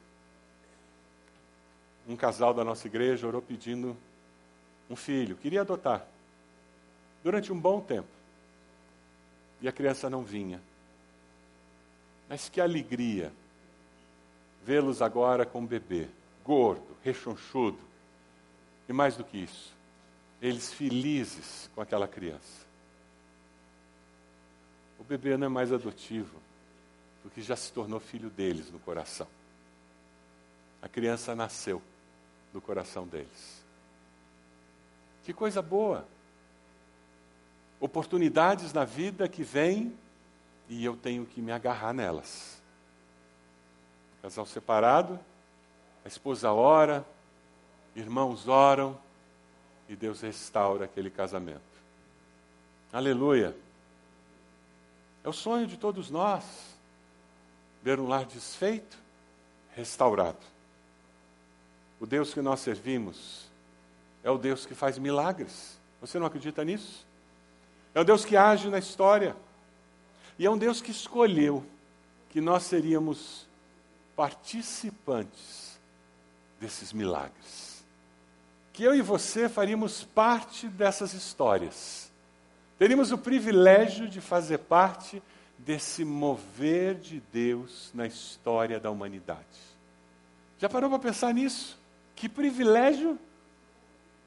Um 2.07 2.15
casal 2.15 2.53
da 2.53 2.63
nossa 2.63 2.87
igreja 2.87 3.25
orou 3.25 3.41
pedindo 3.41 3.95
um 4.89 4.95
filho, 4.95 5.37
queria 5.37 5.61
adotar. 5.61 6.05
Durante 7.23 7.51
um 7.53 7.59
bom 7.59 7.79
tempo. 7.79 8.09
E 9.61 9.67
a 9.67 9.71
criança 9.71 10.09
não 10.09 10.23
vinha. 10.23 10.61
Mas 12.27 12.49
que 12.49 12.59
alegria 12.59 13.31
vê-los 14.65 15.01
agora 15.01 15.45
com 15.45 15.61
um 15.61 15.65
bebê, 15.65 16.07
gordo, 16.43 16.97
rechonchudo. 17.03 17.79
E 18.89 18.93
mais 18.93 19.15
do 19.15 19.23
que 19.23 19.37
isso, 19.37 19.73
eles 20.41 20.73
felizes 20.73 21.69
com 21.73 21.81
aquela 21.81 22.07
criança. 22.07 22.65
O 24.99 25.03
bebê 25.03 25.37
não 25.37 25.47
é 25.47 25.49
mais 25.49 25.71
adotivo, 25.71 26.37
porque 27.21 27.41
já 27.41 27.55
se 27.55 27.71
tornou 27.71 27.99
filho 27.99 28.29
deles 28.29 28.69
no 28.69 28.79
coração. 28.79 29.27
A 30.81 30.89
criança 30.89 31.33
nasceu 31.33 31.81
no 32.53 32.61
coração 32.61 33.07
deles. 33.07 33.63
Que 35.23 35.33
coisa 35.33 35.61
boa! 35.61 36.05
Oportunidades 37.79 38.71
na 38.71 38.85
vida 38.85 39.27
que 39.27 39.43
vêm 39.43 39.97
e 40.69 40.83
eu 40.85 40.95
tenho 40.95 41.25
que 41.25 41.41
me 41.41 41.51
agarrar 41.51 41.93
nelas. 41.93 42.61
Casal 44.21 44.45
separado, 44.45 45.19
a 46.05 46.07
esposa 46.07 46.51
ora, 46.51 47.05
irmãos 47.95 48.47
oram 48.47 48.97
e 49.89 49.95
Deus 49.95 50.21
restaura 50.21 50.85
aquele 50.85 51.09
casamento. 51.09 51.61
Aleluia! 52.91 53.55
É 55.23 55.29
o 55.29 55.33
sonho 55.33 55.65
de 55.65 55.77
todos 55.77 56.09
nós 56.09 56.43
ver 57.81 57.99
um 57.99 58.07
lar 58.07 58.25
desfeito, 58.25 58.97
restaurado. 59.75 60.52
O 62.03 62.05
Deus 62.05 62.33
que 62.33 62.41
nós 62.41 62.59
servimos 62.59 63.49
é 64.25 64.29
o 64.29 64.37
Deus 64.37 64.65
que 64.65 64.75
faz 64.75 64.97
milagres. 64.97 65.79
Você 66.01 66.19
não 66.19 66.27
acredita 66.27 66.61
nisso? 66.61 67.07
É 67.95 68.01
o 68.01 68.03
Deus 68.03 68.25
que 68.25 68.35
age 68.35 68.67
na 68.67 68.77
história. 68.77 69.33
E 70.37 70.45
é 70.45 70.51
um 70.51 70.57
Deus 70.57 70.81
que 70.81 70.91
escolheu 70.91 71.65
que 72.29 72.41
nós 72.41 72.63
seríamos 72.63 73.47
participantes 74.17 75.79
desses 76.59 76.91
milagres. 76.91 77.85
Que 78.73 78.83
eu 78.83 78.93
e 78.93 79.01
você 79.01 79.47
faríamos 79.47 80.03
parte 80.03 80.67
dessas 80.67 81.13
histórias. 81.13 82.11
Teríamos 82.77 83.13
o 83.13 83.17
privilégio 83.17 84.09
de 84.09 84.19
fazer 84.19 84.57
parte 84.57 85.23
desse 85.57 86.03
mover 86.03 86.95
de 86.95 87.23
Deus 87.31 87.91
na 87.93 88.05
história 88.05 88.77
da 88.77 88.91
humanidade. 88.91 89.39
Já 90.59 90.67
parou 90.67 90.89
para 90.89 90.99
pensar 90.99 91.33
nisso? 91.33 91.81
Que 92.15 92.29
privilégio! 92.29 93.19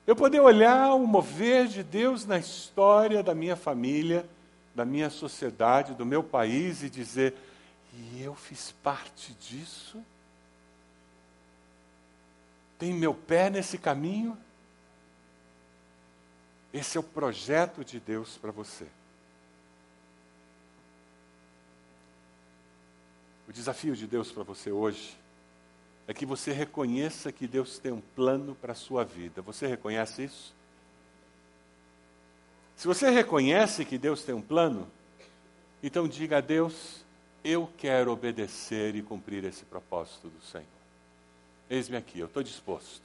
Eu 0.07 0.15
poder 0.15 0.41
olhar 0.41 0.95
o 0.95 1.07
mover 1.07 1.67
de 1.67 1.83
Deus 1.83 2.25
na 2.25 2.39
história 2.39 3.23
da 3.23 3.35
minha 3.35 3.57
família, 3.57 4.29
da 4.75 4.85
minha 4.85 5.11
sociedade, 5.11 5.95
do 5.95 6.07
meu 6.07 6.23
país 6.23 6.83
e 6.83 6.91
dizer: 6.91 7.35
e 7.93 8.23
eu 8.23 8.35
fiz 8.35 8.73
parte 8.83 9.33
disso? 9.35 10.05
Tem 12.79 12.93
meu 12.93 13.15
pé 13.15 13.51
nesse 13.51 13.79
caminho? 13.79 14.37
Esse 16.73 16.99
é 16.99 17.01
o 17.01 17.03
projeto 17.03 17.85
de 17.85 17.99
Deus 17.99 18.37
para 18.37 18.53
você. 18.53 18.87
O 23.49 23.53
desafio 23.53 23.97
de 23.97 24.07
Deus 24.07 24.31
para 24.31 24.43
você 24.43 24.71
hoje 24.71 25.17
é 26.09 26.15
que 26.15 26.25
você 26.25 26.53
reconheça 26.53 27.33
que 27.33 27.47
Deus 27.47 27.79
tem 27.79 27.93
um 27.93 28.01
plano 28.01 28.55
para 28.55 28.73
a 28.73 28.77
sua 28.77 29.05
vida. 29.05 29.43
Você 29.43 29.67
reconhece 29.67 30.25
isso? 30.25 30.55
Se 32.77 32.87
você 32.87 33.11
reconhece 33.11 33.85
que 33.85 33.99
Deus 33.99 34.23
tem 34.23 34.35
um 34.35 34.43
plano, 34.43 34.87
então 35.83 36.07
diga 36.07 36.39
a 36.39 36.41
Deus: 36.41 37.05
eu 37.43 37.69
quero 37.77 38.13
obedecer 38.13 38.95
e 38.95 39.03
cumprir 39.03 39.45
esse 39.45 39.65
propósito 39.65 40.29
do 40.29 40.41
Senhor. 40.43 40.67
Eis-me 41.69 41.97
aqui, 41.97 42.21
eu 42.21 42.27
estou 42.27 42.43
disposto. 42.43 43.03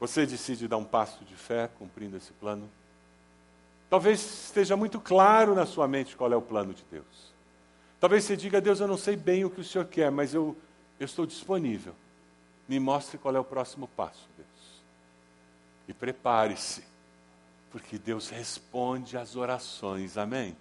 Você 0.00 0.26
decide 0.26 0.66
dar 0.66 0.76
um 0.76 0.84
passo 0.84 1.24
de 1.24 1.34
fé 1.34 1.70
cumprindo 1.78 2.16
esse 2.16 2.32
plano? 2.32 2.68
Talvez 3.88 4.20
esteja 4.20 4.76
muito 4.76 5.00
claro 5.00 5.54
na 5.54 5.64
sua 5.64 5.86
mente 5.86 6.16
qual 6.16 6.32
é 6.32 6.36
o 6.36 6.42
plano 6.42 6.74
de 6.74 6.84
Deus. 6.90 7.34
Talvez 8.00 8.24
você 8.24 8.36
diga, 8.36 8.60
Deus, 8.60 8.80
eu 8.80 8.88
não 8.88 8.98
sei 8.98 9.16
bem 9.16 9.44
o 9.44 9.50
que 9.50 9.60
o 9.60 9.64
Senhor 9.64 9.86
quer, 9.86 10.10
mas 10.10 10.34
eu, 10.34 10.56
eu 10.98 11.04
estou 11.04 11.26
disponível. 11.26 11.94
Me 12.68 12.80
mostre 12.80 13.18
qual 13.18 13.34
é 13.36 13.38
o 13.38 13.44
próximo 13.44 13.86
passo, 13.88 14.28
Deus. 14.36 14.82
E 15.88 15.94
prepare-se, 15.94 16.84
porque 17.70 17.98
Deus 17.98 18.28
responde 18.28 19.16
às 19.16 19.36
orações, 19.36 20.16
amém? 20.16 20.56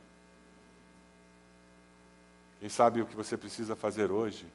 Quem 2.60 2.70
sabe 2.70 3.02
o 3.02 3.06
que 3.06 3.16
você 3.16 3.36
precisa 3.36 3.76
fazer 3.76 4.12
hoje 4.12 4.46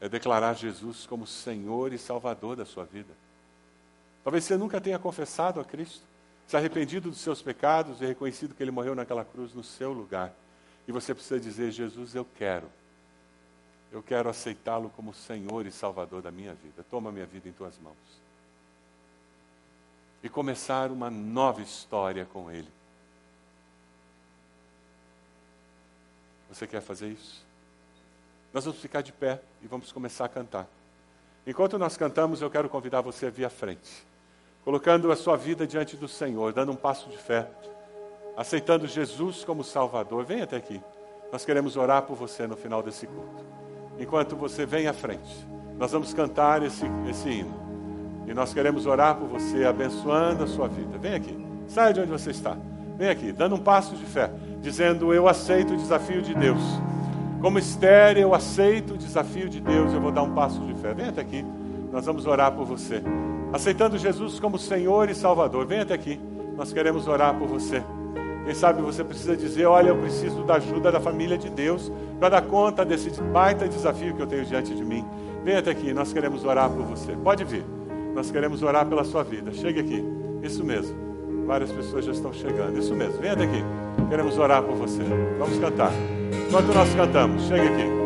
é 0.00 0.08
declarar 0.08 0.54
Jesus 0.54 1.06
como 1.06 1.26
Senhor 1.26 1.92
e 1.92 1.98
Salvador 1.98 2.56
da 2.56 2.64
sua 2.64 2.84
vida. 2.84 3.12
Talvez 4.22 4.44
você 4.44 4.56
nunca 4.56 4.80
tenha 4.80 4.98
confessado 4.98 5.60
a 5.60 5.64
Cristo 5.64 6.02
se 6.46 6.56
arrependido 6.56 7.10
dos 7.10 7.20
seus 7.20 7.42
pecados 7.42 8.00
e 8.00 8.06
reconhecido 8.06 8.54
que 8.54 8.62
ele 8.62 8.70
morreu 8.70 8.94
naquela 8.94 9.24
cruz 9.24 9.52
no 9.52 9.64
seu 9.64 9.92
lugar. 9.92 10.32
E 10.86 10.92
você 10.92 11.14
precisa 11.14 11.40
dizer: 11.40 11.70
Jesus, 11.70 12.14
eu 12.14 12.24
quero. 12.36 12.70
Eu 13.96 14.02
quero 14.02 14.28
aceitá-lo 14.28 14.90
como 14.90 15.14
Senhor 15.14 15.64
e 15.64 15.72
Salvador 15.72 16.20
da 16.20 16.30
minha 16.30 16.52
vida. 16.52 16.84
Toma 16.90 17.10
minha 17.10 17.24
vida 17.24 17.48
em 17.48 17.52
tuas 17.52 17.78
mãos. 17.78 17.96
E 20.22 20.28
começar 20.28 20.90
uma 20.90 21.08
nova 21.10 21.62
história 21.62 22.26
com 22.26 22.50
Ele. 22.50 22.68
Você 26.50 26.66
quer 26.66 26.82
fazer 26.82 27.08
isso? 27.08 27.42
Nós 28.52 28.66
vamos 28.66 28.78
ficar 28.78 29.00
de 29.00 29.14
pé 29.14 29.40
e 29.62 29.66
vamos 29.66 29.90
começar 29.90 30.26
a 30.26 30.28
cantar. 30.28 30.66
Enquanto 31.46 31.78
nós 31.78 31.96
cantamos, 31.96 32.42
eu 32.42 32.50
quero 32.50 32.68
convidar 32.68 33.00
você 33.00 33.28
a 33.28 33.30
vir 33.30 33.46
à 33.46 33.50
frente 33.50 34.04
colocando 34.62 35.10
a 35.10 35.16
sua 35.16 35.36
vida 35.36 35.66
diante 35.66 35.96
do 35.96 36.06
Senhor, 36.06 36.52
dando 36.52 36.72
um 36.72 36.76
passo 36.76 37.08
de 37.08 37.16
fé, 37.16 37.48
aceitando 38.36 38.86
Jesus 38.86 39.42
como 39.42 39.64
Salvador. 39.64 40.24
Venha 40.24 40.42
até 40.44 40.56
aqui. 40.56 40.82
Nós 41.32 41.46
queremos 41.46 41.78
orar 41.78 42.02
por 42.02 42.14
você 42.16 42.46
no 42.46 42.56
final 42.56 42.82
desse 42.82 43.06
culto. 43.06 43.65
Enquanto 43.98 44.36
você 44.36 44.66
vem 44.66 44.86
à 44.86 44.92
frente, 44.92 45.46
nós 45.78 45.92
vamos 45.92 46.12
cantar 46.12 46.62
esse, 46.62 46.84
esse 47.08 47.28
hino. 47.28 47.54
E 48.26 48.34
nós 48.34 48.52
queremos 48.52 48.86
orar 48.86 49.16
por 49.16 49.28
você, 49.28 49.64
abençoando 49.64 50.44
a 50.44 50.46
sua 50.46 50.68
vida. 50.68 50.98
Vem 50.98 51.14
aqui. 51.14 51.36
Saia 51.68 51.92
de 51.92 52.00
onde 52.00 52.10
você 52.10 52.30
está. 52.30 52.56
Vem 52.96 53.08
aqui, 53.08 53.32
dando 53.32 53.54
um 53.54 53.60
passo 53.60 53.94
de 53.94 54.04
fé, 54.04 54.30
dizendo: 54.60 55.12
Eu 55.12 55.28
aceito 55.28 55.74
o 55.74 55.76
desafio 55.76 56.22
de 56.22 56.34
Deus. 56.34 56.60
Como 57.40 57.58
Esther, 57.58 58.16
eu 58.18 58.34
aceito 58.34 58.94
o 58.94 58.98
desafio 58.98 59.48
de 59.48 59.60
Deus, 59.60 59.92
eu 59.92 60.00
vou 60.00 60.10
dar 60.10 60.22
um 60.22 60.34
passo 60.34 60.60
de 60.60 60.74
fé. 60.74 60.94
Vem 60.94 61.08
até 61.08 61.20
aqui, 61.20 61.44
nós 61.92 62.06
vamos 62.06 62.26
orar 62.26 62.52
por 62.52 62.64
você 62.64 63.02
aceitando 63.52 63.98
Jesus 63.98 64.38
como 64.38 64.58
Senhor 64.58 65.08
e 65.08 65.14
Salvador. 65.14 65.66
Venha 65.66 65.82
até 65.82 65.94
aqui, 65.94 66.20
nós 66.56 66.72
queremos 66.72 67.06
orar 67.08 67.34
por 67.38 67.48
você. 67.48 67.82
Quem 68.46 68.54
sabe 68.54 68.80
você 68.80 69.02
precisa 69.02 69.36
dizer: 69.36 69.66
Olha, 69.66 69.88
eu 69.88 69.96
preciso 69.96 70.44
da 70.44 70.54
ajuda 70.54 70.92
da 70.92 71.00
família 71.00 71.36
de 71.36 71.50
Deus 71.50 71.90
para 72.20 72.28
dar 72.28 72.42
conta 72.42 72.84
desse 72.84 73.10
baita 73.20 73.68
desafio 73.68 74.14
que 74.14 74.22
eu 74.22 74.26
tenho 74.26 74.44
diante 74.44 74.72
de 74.72 74.84
mim. 74.84 75.04
Venha 75.44 75.58
até 75.58 75.72
aqui, 75.72 75.92
nós 75.92 76.12
queremos 76.12 76.44
orar 76.44 76.70
por 76.70 76.84
você. 76.84 77.12
Pode 77.12 77.42
vir, 77.42 77.64
nós 78.14 78.30
queremos 78.30 78.62
orar 78.62 78.86
pela 78.86 79.02
sua 79.02 79.24
vida. 79.24 79.52
Chegue 79.52 79.80
aqui, 79.80 80.04
isso 80.44 80.64
mesmo. 80.64 80.96
Várias 81.44 81.72
pessoas 81.72 82.04
já 82.04 82.12
estão 82.12 82.32
chegando, 82.32 82.78
isso 82.78 82.94
mesmo. 82.94 83.20
Venha 83.20 83.32
até 83.32 83.42
aqui, 83.42 83.64
queremos 84.08 84.38
orar 84.38 84.62
por 84.62 84.76
você. 84.76 85.02
Vamos 85.40 85.58
cantar. 85.58 85.90
Enquanto 86.48 86.72
nós 86.72 86.94
cantamos, 86.94 87.42
chegue 87.48 87.66
aqui. 87.66 88.05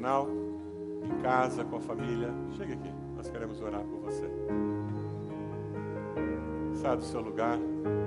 em 0.00 1.22
casa, 1.22 1.64
com 1.64 1.76
a 1.76 1.80
família. 1.80 2.30
Chega 2.56 2.74
aqui, 2.74 2.90
nós 3.16 3.28
queremos 3.28 3.60
orar 3.60 3.82
por 3.82 4.00
você. 4.00 4.28
Saia 6.74 6.96
do 6.96 7.04
seu 7.04 7.20
lugar, 7.20 7.58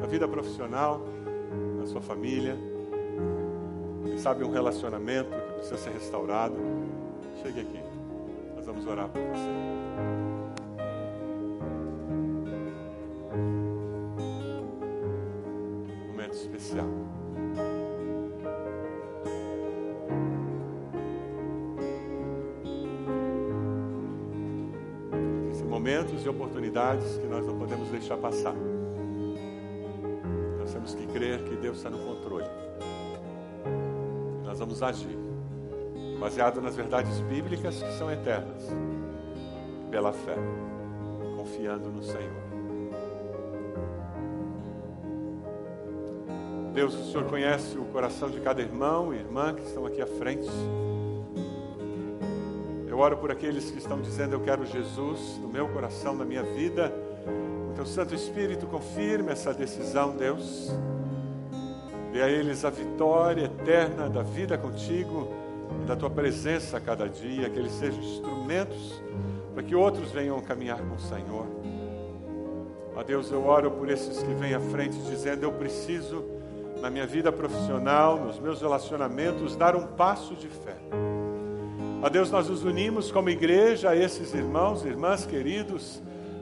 na 0.02 0.08
vida 0.08 0.28
profissional, 0.28 1.02
na 1.80 1.86
sua 1.86 2.02
família. 2.02 2.58
Quem 4.04 4.18
sabe 4.18 4.44
um 4.44 4.52
relacionamento 4.52 5.30
que 5.30 5.54
precisa 5.54 5.78
ser 5.78 5.92
restaurado. 5.92 6.56
Chegue 7.42 7.62
aqui, 7.62 7.80
nós 8.56 8.66
vamos 8.66 8.86
orar 8.88 9.10
por 9.10 9.22
você. 9.22 9.74
momento 16.08 16.34
especial. 16.34 17.03
Momentos 25.84 26.26
e 26.26 26.30
oportunidades 26.30 27.18
que 27.18 27.28
nós 27.28 27.46
não 27.46 27.60
podemos 27.60 27.90
deixar 27.90 28.16
passar. 28.16 28.56
Nós 30.58 30.72
temos 30.72 30.96
que 30.96 31.06
crer 31.08 31.44
que 31.44 31.58
Deus 31.58 31.76
está 31.76 31.90
no 31.90 31.98
controle. 31.98 32.48
Nós 34.46 34.58
vamos 34.60 34.82
agir, 34.82 35.18
baseado 36.22 36.62
nas 36.62 36.78
verdades 36.78 37.20
bíblicas 37.20 37.84
que 37.84 37.92
são 37.98 38.10
eternas, 38.10 38.66
pela 39.92 40.14
fé, 40.14 40.38
confiando 41.36 41.90
no 41.90 42.02
Senhor. 42.02 42.44
Deus, 46.74 46.96
o 46.96 47.12
Senhor 47.12 47.26
conhece 47.30 47.78
o 47.78 47.84
coração 47.88 48.30
de 48.30 48.40
cada 48.40 48.62
irmão 48.62 49.14
e 49.14 49.18
irmã 49.18 49.54
que 49.54 49.64
estão 49.64 49.86
aqui 49.86 50.02
à 50.02 50.08
frente. 50.08 50.48
Oro 53.04 53.18
por 53.18 53.30
aqueles 53.30 53.70
que 53.70 53.80
estão 53.80 54.00
dizendo: 54.00 54.32
Eu 54.32 54.40
quero 54.40 54.66
Jesus 54.66 55.38
no 55.42 55.50
meu 55.50 55.68
coração, 55.68 56.16
na 56.16 56.24
minha 56.24 56.42
vida. 56.42 56.90
O 57.70 57.74
teu 57.76 57.86
Santo 57.86 58.16
Espírito 58.16 58.66
confirme 58.66 59.30
essa 59.30 59.54
decisão, 59.54 60.16
Deus. 60.16 60.72
Dê 62.14 62.22
a 62.22 62.30
eles 62.30 62.64
a 62.64 62.70
vitória 62.70 63.44
eterna 63.44 64.10
da 64.10 64.22
vida 64.22 64.58
contigo 64.58 65.28
e 65.84 65.86
da 65.86 65.98
tua 65.98 66.10
presença 66.10 66.78
a 66.78 66.80
cada 66.80 67.10
dia, 67.10 67.50
que 67.50 67.60
eles 67.60 67.74
sejam 67.74 68.00
instrumentos 68.02 69.02
para 69.54 69.64
que 69.64 69.76
outros 69.76 70.10
venham 70.12 70.40
caminhar 70.40 70.80
com 70.80 70.96
o 70.96 71.00
Senhor. 71.00 71.46
Ó 72.96 73.04
Deus, 73.04 73.30
eu 73.30 73.46
oro 73.46 73.70
por 73.70 73.90
esses 73.90 74.24
que 74.24 74.34
vêm 74.34 74.54
à 74.54 74.62
frente 74.62 74.98
dizendo: 75.10 75.44
Eu 75.44 75.52
preciso 75.52 76.24
na 76.82 76.90
minha 76.90 77.06
vida 77.06 77.34
profissional, 77.34 78.18
nos 78.18 78.40
meus 78.40 78.62
relacionamentos, 78.62 79.58
dar 79.58 79.76
um 79.76 79.88
passo 79.88 80.36
de 80.36 80.48
fé. 80.48 80.83
A 82.04 82.10
Deus, 82.10 82.30
nós 82.30 82.50
nos 82.50 82.66
unimos 82.66 83.14
como 83.14 83.30
igreja 83.30 83.92
a 83.92 83.96
esses 83.96 84.34
irmãos 84.34 84.84
e 84.84 84.90
irmãs 84.90 85.26
queridos, 85.26 86.02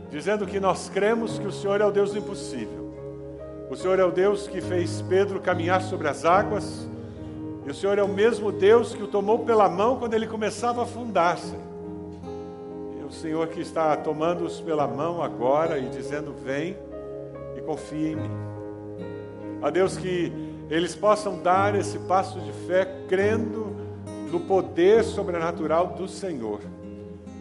dizendo 0.10 0.48
que 0.48 0.60
nós 0.60 0.90
cremos 0.90 1.38
que 1.38 1.46
o 1.46 1.52
Senhor 1.52 1.80
é 1.80 1.86
o 1.86 1.92
Deus 1.92 2.14
do 2.14 2.18
impossível. 2.18 2.92
O 3.70 3.76
Senhor 3.76 4.00
é 4.00 4.04
o 4.04 4.10
Deus 4.10 4.48
que 4.48 4.60
fez 4.60 5.04
Pedro 5.04 5.40
caminhar 5.40 5.84
sobre 5.84 6.08
as 6.08 6.26
águas, 6.26 6.90
e 7.64 7.70
o 7.70 7.76
Senhor 7.76 8.00
é 8.00 8.02
o 8.02 8.08
mesmo 8.08 8.52
Deus 8.52 8.96
que 8.96 9.04
o 9.04 9.08
tomou 9.08 9.46
pela 9.46 9.70
mão 9.70 9.98
quando 9.98 10.16
ele 10.16 10.26
começava 10.26 10.82
a 10.82 10.84
afundar-se. 10.84 11.54
E 13.00 13.06
o 13.06 13.12
Senhor 13.12 13.48
que 13.50 13.62
está 13.62 13.96
tomando-os 13.96 14.60
pela 14.62 14.88
mão 14.88 15.22
agora 15.22 15.78
e 15.78 15.88
dizendo: 15.90 16.34
Vem 16.44 16.76
e 17.56 17.62
confia 17.62 18.14
em 18.14 18.16
mim. 18.16 18.32
A 19.62 19.70
Deus 19.70 19.96
que 19.96 20.34
eles 20.72 20.96
possam 20.96 21.38
dar 21.38 21.76
esse 21.76 22.00
passo 22.00 22.40
de 22.40 22.52
fé 22.66 23.04
crendo 23.08 23.61
no 24.32 24.40
poder 24.40 25.04
sobrenatural 25.04 25.88
do 25.88 26.08
Senhor, 26.08 26.62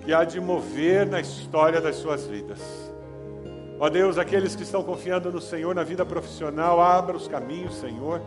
que 0.05 0.13
há 0.13 0.25
de 0.25 0.41
mover 0.41 1.07
na 1.07 1.21
história 1.21 1.81
das 1.81 1.97
suas 1.97 2.27
vidas. 2.27 2.59
Ó 3.79 3.89
Deus, 3.89 4.19
aqueles 4.19 4.57
que 4.57 4.63
estão 4.63 4.83
confiando 4.83 5.31
no 5.31 5.41
Senhor 5.41 5.75
na 5.75 5.85
vida 5.85 6.05
profissional, 6.05 6.81
abra 6.81 7.17
os 7.17 7.29
caminhos, 7.29 7.77
Senhor, 7.77 8.21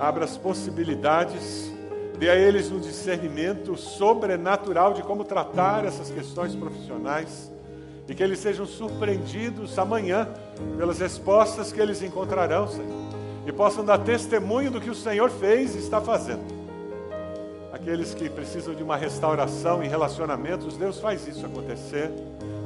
abra 0.00 0.24
as 0.24 0.36
possibilidades, 0.36 1.72
dê 2.18 2.28
a 2.30 2.36
eles 2.36 2.72
um 2.72 2.80
discernimento 2.80 3.76
sobrenatural 3.76 4.94
de 4.94 5.02
como 5.02 5.24
tratar 5.24 5.84
essas 5.84 6.10
questões 6.10 6.56
profissionais 6.56 7.52
e 8.08 8.14
que 8.14 8.22
eles 8.22 8.40
sejam 8.40 8.66
surpreendidos 8.66 9.78
amanhã 9.78 10.28
pelas 10.76 10.98
respostas 10.98 11.72
que 11.72 11.80
eles 11.80 12.02
encontrarão, 12.02 12.66
Senhor 12.66 13.10
e 13.46 13.52
possam 13.52 13.84
dar 13.84 13.98
testemunho 13.98 14.70
do 14.70 14.80
que 14.80 14.90
o 14.90 14.94
Senhor 14.94 15.30
fez 15.30 15.74
e 15.74 15.78
está 15.78 16.00
fazendo. 16.00 16.59
Aqueles 17.80 18.12
que 18.12 18.28
precisam 18.28 18.74
de 18.74 18.82
uma 18.82 18.94
restauração 18.94 19.82
em 19.82 19.88
relacionamentos, 19.88 20.76
Deus 20.76 21.00
faz 21.00 21.26
isso 21.26 21.46
acontecer. 21.46 22.10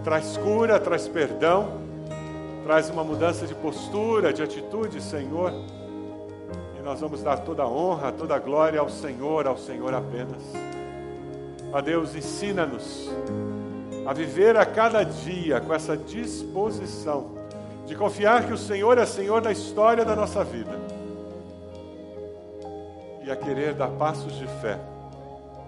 Traz 0.03 0.37
cura, 0.37 0.81
traz 0.81 1.07
perdão, 1.07 1.79
traz 2.65 2.91
uma 2.91 3.05
mudança 3.05 3.47
de 3.47 3.55
postura, 3.55 4.33
de 4.33 4.43
atitude, 4.43 5.01
Senhor. 5.01 5.53
E 6.77 6.83
nós 6.83 7.01
vamos 7.01 7.23
dar 7.23 7.37
toda 7.39 7.63
a 7.63 7.69
honra, 7.69 8.11
toda 8.11 8.35
a 8.35 8.39
glória 8.41 8.81
ao 8.81 8.89
Senhor, 8.89 9.47
ao 9.47 9.57
Senhor 9.57 9.95
apenas. 9.95 10.43
A 11.73 11.81
Deus, 11.81 12.17
ensina-nos 12.17 13.09
a 14.05 14.13
viver 14.13 14.57
a 14.57 14.67
cada 14.67 15.05
dia 15.05 15.61
com 15.61 15.73
essa 15.73 15.97
disposição 15.97 17.31
de 17.87 17.95
confiar 17.95 18.47
que 18.47 18.53
o 18.53 18.59
Senhor 18.59 18.99
é 18.99 19.07
Senhor 19.07 19.41
da 19.41 19.53
história 19.53 20.05
da 20.05 20.17
nossa 20.17 20.43
vida 20.43 20.77
e 23.25 23.31
a 23.31 23.37
querer 23.37 23.75
dar 23.75 23.89
passos 23.89 24.35
de 24.35 24.47
fé, 24.61 24.79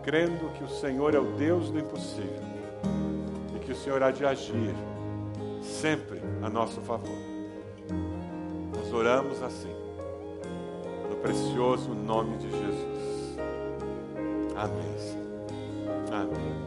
crendo 0.07 0.51
que 0.51 0.63
o 0.63 0.69
Senhor 0.69 1.17
é 1.17 1.19
o 1.19 1.33
Deus 1.33 1.69
do 1.69 1.81
impossível 1.81 2.41
e 3.57 3.59
que 3.59 3.73
o 3.73 3.75
Senhor 3.75 4.01
há 4.05 4.13
de 4.13 4.25
agir 4.25 4.73
sempre 5.61 6.23
a 6.43 6.49
nosso 6.49 6.81
favor. 6.81 7.19
Nós 8.73 8.93
oramos 8.93 9.43
assim, 9.43 9.75
no 11.11 11.17
precioso 11.17 11.93
nome 11.93 12.37
de 12.37 12.49
Jesus. 12.49 13.37
Amém. 14.55 14.87
Amém. 16.13 16.66